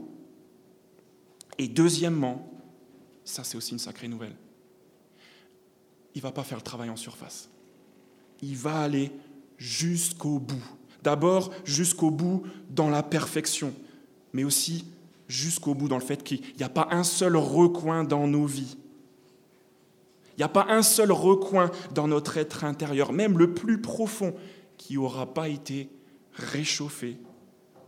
Et 1.58 1.68
deuxièmement, 1.68 2.48
ça, 3.24 3.44
c'est 3.44 3.58
aussi 3.58 3.72
une 3.72 3.80
sacrée 3.80 4.08
nouvelle. 4.08 4.36
Il 6.14 6.22
va 6.22 6.32
pas 6.32 6.44
faire 6.44 6.58
le 6.58 6.64
travail 6.64 6.90
en 6.90 6.96
surface. 6.96 7.50
Il 8.42 8.56
va 8.56 8.82
aller 8.82 9.12
jusqu'au 9.58 10.40
bout. 10.40 10.64
D'abord, 11.02 11.52
jusqu'au 11.66 12.12
bout 12.12 12.44
dans 12.70 12.90
la 12.90 13.02
perfection, 13.02 13.74
mais 14.34 14.44
aussi 14.44 14.86
jusqu'au 15.32 15.74
bout 15.74 15.88
dans 15.88 15.98
le 15.98 16.04
fait 16.04 16.24
qu'il 16.24 16.42
n'y 16.58 16.64
a 16.64 16.70
pas 16.70 16.90
un 16.92 17.04
seul 17.04 17.38
recoin 17.38 18.04
dans 18.04 18.28
nos 18.28 18.46
vies. 18.46 18.78
Il 20.36 20.40
n'y 20.40 20.44
a 20.44 20.50
pas 20.50 20.66
un 20.70 20.82
seul 20.82 21.12
recoin 21.12 21.72
dans 21.94 22.08
notre 22.08 22.38
être 22.38 22.64
intérieur, 22.64 23.14
même 23.14 23.38
le 23.38 23.54
plus 23.54 23.82
profond, 23.82 24.36
qui 24.78 24.96
n'aura 24.96 25.34
pas 25.34 25.48
été 25.48 25.90
réchauffé 26.34 27.18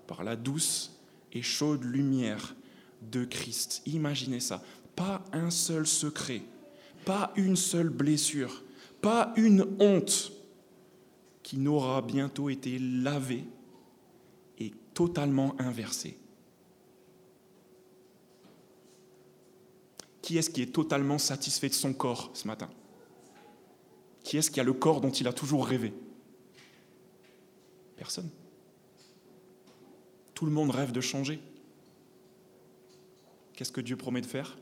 par 0.08 0.24
la 0.24 0.36
douce 0.36 1.00
et 1.34 1.42
chaude 1.42 1.84
lumière 1.84 2.56
de 3.02 3.26
Christ. 3.26 3.82
Imaginez 3.86 4.40
ça 4.40 4.62
pas 4.96 5.24
un 5.34 5.50
seul 5.50 5.88
secret, 5.88 6.44
pas 7.06 7.34
une 7.36 7.56
seule 7.56 7.90
blessure, 7.90 8.64
pas 9.02 9.34
une 9.36 9.66
honte 9.80 10.32
qui 11.42 11.58
n'aura 11.58 12.02
bientôt 12.02 12.50
été 12.50 12.78
lavée 12.80 13.44
et 14.60 14.72
totalement 14.94 15.56
inversée. 15.60 16.18
Qui 20.24 20.38
est-ce 20.38 20.50
qui 20.50 20.62
est 20.62 20.74
totalement 20.74 21.18
satisfait 21.18 21.68
de 21.68 21.74
son 21.74 21.94
corps 21.94 22.32
ce 22.34 22.48
matin? 22.48 22.70
Qui 24.24 24.38
est-ce 24.38 24.50
qui 24.50 24.62
a 24.62 24.64
le 24.64 24.72
corps 24.72 25.02
dont 25.02 25.12
il 25.12 25.28
a 25.28 25.34
toujours 25.34 25.68
rêvé? 25.68 25.94
Personne. 27.98 28.30
Tout 30.34 30.46
le 30.46 30.52
monde 30.54 30.72
rêve 30.72 30.94
de 30.94 31.02
changer. 31.02 31.42
Qu'est-ce 33.54 33.74
que 33.74 33.82
Dieu 33.82 33.98
promet 33.98 34.22
de 34.22 34.26
faire? 34.26 34.58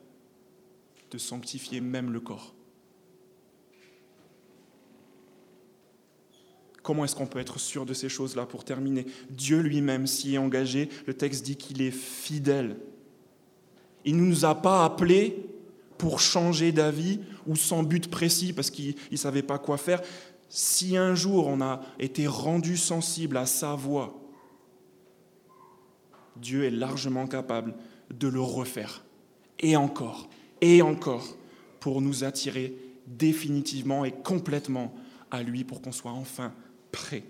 De 1.12 1.19
sanctifier 1.19 1.80
même 1.80 2.12
le 2.12 2.19
corps. 2.19 2.56
Comment 6.82 7.06
est-ce 7.06 7.15
qu'on 7.15 7.28
peut 7.28 7.38
être 7.38 7.60
sûr 7.60 7.86
de 7.86 7.93
ces 7.93 8.10
choses-là 8.10 8.47
pour 8.47 8.65
terminer? 8.65 9.06
Dieu 9.30 9.60
lui-même 9.60 10.08
s'y 10.08 10.34
est 10.34 10.39
engagé. 10.39 10.89
Le 11.06 11.13
texte 11.13 11.45
dit 11.45 11.56
qu'il 11.56 11.84
est 11.84 11.91
fidèle. 11.91 12.78
Il 14.06 14.18
ne 14.18 14.24
nous 14.24 14.46
a 14.46 14.56
pas 14.56 14.86
appelés 14.86 15.46
pour 15.98 16.20
changer 16.20 16.72
d'avis 16.72 17.20
ou 17.46 17.56
sans 17.56 17.84
but 17.84 18.10
précis 18.10 18.54
parce 18.54 18.70
qu'il 18.70 18.96
ne 19.12 19.18
savait 19.18 19.44
pas 19.44 19.60
quoi 19.60 19.78
faire. 19.78 20.02
Si 20.50 20.98
un 20.98 21.16
jour 21.16 21.48
on 21.48 21.62
a 21.62 21.82
été 22.00 22.28
rendu 22.28 22.78
sensible 22.78 23.38
à 23.38 23.46
sa 23.46 23.76
voix, 23.76 24.20
Dieu 26.36 26.66
est 26.66 26.72
largement 26.72 27.28
capable 27.28 27.76
de 28.10 28.28
le 28.28 28.42
refaire. 28.42 29.04
Et 29.60 29.76
encore, 29.76 30.28
et 30.60 30.82
encore, 30.82 31.38
pour 31.80 32.02
nous 32.02 32.24
attirer 32.24 32.76
définitivement 33.06 34.06
et 34.06 34.12
complètement 34.12 34.94
à 35.30 35.44
lui 35.44 35.64
pour 35.64 35.82
qu'on 35.82 35.92
soit 35.92 36.12
enfin 36.12 36.54
prêt. 36.92 37.24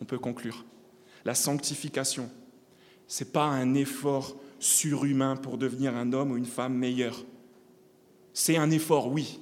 On 0.00 0.04
peut 0.04 0.18
conclure. 0.18 0.64
La 1.24 1.34
sanctification, 1.34 2.28
ce 3.12 3.24
n'est 3.24 3.30
pas 3.30 3.44
un 3.44 3.74
effort 3.74 4.36
surhumain 4.58 5.36
pour 5.36 5.58
devenir 5.58 5.94
un 5.94 6.14
homme 6.14 6.30
ou 6.30 6.38
une 6.38 6.46
femme 6.46 6.72
meilleur. 6.72 7.26
C'est 8.32 8.56
un 8.56 8.70
effort, 8.70 9.12
oui, 9.12 9.38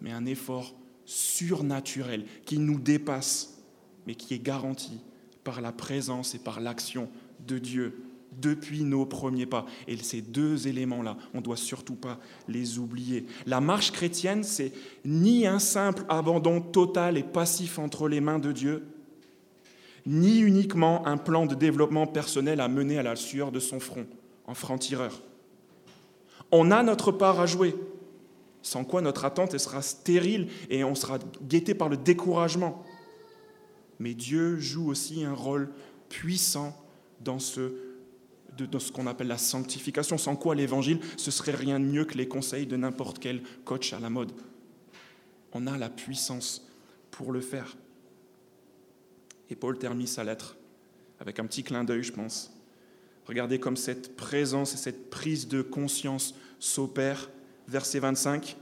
mais 0.00 0.10
un 0.10 0.26
effort 0.26 0.74
surnaturel 1.04 2.24
qui 2.44 2.58
nous 2.58 2.80
dépasse, 2.80 3.62
mais 4.08 4.16
qui 4.16 4.34
est 4.34 4.42
garanti 4.42 4.98
par 5.44 5.60
la 5.60 5.70
présence 5.70 6.34
et 6.34 6.40
par 6.40 6.58
l'action 6.58 7.08
de 7.46 7.60
Dieu 7.60 8.02
depuis 8.42 8.82
nos 8.82 9.06
premiers 9.06 9.46
pas. 9.46 9.66
Et 9.86 9.96
ces 9.98 10.20
deux 10.20 10.66
éléments-là, 10.66 11.16
on 11.32 11.38
ne 11.38 11.44
doit 11.44 11.56
surtout 11.56 11.94
pas 11.94 12.18
les 12.48 12.80
oublier. 12.80 13.26
La 13.46 13.60
marche 13.60 13.92
chrétienne, 13.92 14.42
c'est 14.42 14.72
ni 15.04 15.46
un 15.46 15.60
simple 15.60 16.04
abandon 16.08 16.60
total 16.60 17.16
et 17.16 17.22
passif 17.22 17.78
entre 17.78 18.08
les 18.08 18.20
mains 18.20 18.40
de 18.40 18.50
Dieu, 18.50 18.82
ni 20.06 20.38
uniquement 20.38 21.06
un 21.06 21.16
plan 21.16 21.46
de 21.46 21.54
développement 21.54 22.06
personnel 22.06 22.60
à 22.60 22.68
mener 22.68 22.98
à 22.98 23.02
la 23.02 23.16
sueur 23.16 23.50
de 23.50 23.58
son 23.60 23.80
front, 23.80 24.06
en 24.46 24.54
franc-tireur. 24.54 25.20
On 26.52 26.70
a 26.70 26.82
notre 26.84 27.10
part 27.10 27.40
à 27.40 27.46
jouer, 27.46 27.74
sans 28.62 28.84
quoi 28.84 29.02
notre 29.02 29.24
attente 29.24 29.58
sera 29.58 29.82
stérile 29.82 30.48
et 30.70 30.84
on 30.84 30.94
sera 30.94 31.18
guetté 31.42 31.74
par 31.74 31.88
le 31.88 31.96
découragement. 31.96 32.84
Mais 33.98 34.14
Dieu 34.14 34.58
joue 34.58 34.88
aussi 34.88 35.24
un 35.24 35.34
rôle 35.34 35.70
puissant 36.08 36.76
dans 37.20 37.40
ce, 37.40 37.72
dans 38.58 38.78
ce 38.78 38.92
qu'on 38.92 39.06
appelle 39.08 39.26
la 39.26 39.38
sanctification, 39.38 40.18
sans 40.18 40.36
quoi 40.36 40.54
l'évangile, 40.54 41.00
ce 41.16 41.30
serait 41.30 41.54
rien 41.54 41.80
de 41.80 41.84
mieux 41.84 42.04
que 42.04 42.16
les 42.16 42.28
conseils 42.28 42.66
de 42.66 42.76
n'importe 42.76 43.18
quel 43.18 43.42
coach 43.64 43.92
à 43.92 43.98
la 43.98 44.10
mode. 44.10 44.32
On 45.52 45.66
a 45.66 45.76
la 45.76 45.88
puissance 45.88 46.68
pour 47.10 47.32
le 47.32 47.40
faire. 47.40 47.76
Et 49.50 49.56
Paul 49.56 49.78
termine 49.78 50.06
sa 50.06 50.24
lettre 50.24 50.56
avec 51.20 51.38
un 51.38 51.46
petit 51.46 51.62
clin 51.62 51.84
d'œil, 51.84 52.02
je 52.02 52.12
pense. 52.12 52.52
Regardez 53.26 53.58
comme 53.58 53.76
cette 53.76 54.16
présence 54.16 54.74
et 54.74 54.76
cette 54.76 55.10
prise 55.10 55.48
de 55.48 55.62
conscience 55.62 56.34
s'opèrent. 56.58 57.30
Verset 57.68 57.98
25. 57.98 58.56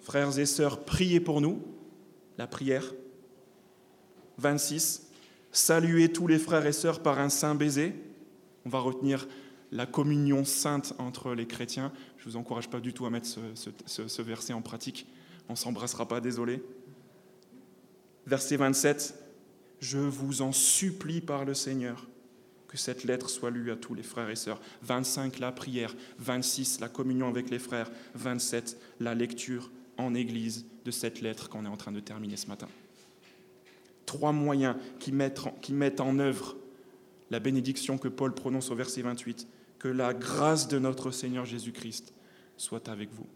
Frères 0.00 0.38
et 0.38 0.46
sœurs, 0.46 0.84
priez 0.84 1.20
pour 1.20 1.40
nous. 1.40 1.62
La 2.36 2.46
prière. 2.46 2.94
26. 4.38 5.08
Saluez 5.50 6.12
tous 6.12 6.26
les 6.26 6.38
frères 6.38 6.66
et 6.66 6.72
sœurs 6.72 7.00
par 7.00 7.18
un 7.18 7.30
saint 7.30 7.54
baiser. 7.54 7.94
On 8.66 8.68
va 8.68 8.80
retenir 8.80 9.26
la 9.72 9.86
communion 9.86 10.44
sainte 10.44 10.94
entre 10.98 11.34
les 11.34 11.46
chrétiens. 11.46 11.92
Je 12.18 12.26
ne 12.26 12.30
vous 12.30 12.36
encourage 12.36 12.68
pas 12.68 12.80
du 12.80 12.92
tout 12.92 13.06
à 13.06 13.10
mettre 13.10 13.26
ce, 13.26 14.22
verset 14.22 14.52
en 14.52 14.62
pratique. 14.62 15.06
On 15.48 15.52
ne 15.52 15.58
s'embrassera 15.58 16.06
pas, 16.06 16.20
désolé. 16.20 16.62
Verset 18.28 18.56
27. 18.56 19.14
Je 19.80 19.98
vous 19.98 20.42
en 20.42 20.52
supplie 20.52 21.20
par 21.20 21.44
le 21.44 21.54
Seigneur 21.54 22.06
que 22.68 22.76
cette 22.76 23.04
lettre 23.04 23.30
soit 23.30 23.50
lue 23.50 23.70
à 23.70 23.76
tous 23.76 23.94
les 23.94 24.02
frères 24.02 24.28
et 24.28 24.36
sœurs. 24.36 24.60
25, 24.82 25.38
la 25.38 25.50
prière. 25.50 25.94
26, 26.18 26.80
la 26.80 26.88
communion 26.88 27.28
avec 27.28 27.50
les 27.50 27.58
frères. 27.58 27.90
27, 28.14 28.78
la 29.00 29.14
lecture 29.14 29.70
en 29.96 30.14
Église 30.14 30.66
de 30.84 30.90
cette 30.90 31.20
lettre 31.20 31.48
qu'on 31.48 31.64
est 31.64 31.68
en 31.68 31.76
train 31.76 31.92
de 31.92 32.00
terminer 32.00 32.36
ce 32.36 32.46
matin 32.46 32.68
trois 34.08 34.32
moyens 34.32 34.74
qui 34.98 35.12
mettent, 35.12 36.00
en, 36.00 36.18
œuvre 36.18 36.56
la 37.30 37.38
bénédiction 37.38 37.98
que 37.98 38.08
Paul 38.08 38.34
prononce 38.34 38.70
au 38.70 38.74
verset 38.74 39.02
28. 39.02 39.46
Que 39.78 39.86
la 39.86 40.14
grâce 40.14 40.66
de 40.66 40.78
notre 40.78 41.12
Seigneur 41.12 41.44
Jésus-Christ 41.44 42.12
soit 42.56 42.88
avec 42.88 43.12
vous. 43.12 43.26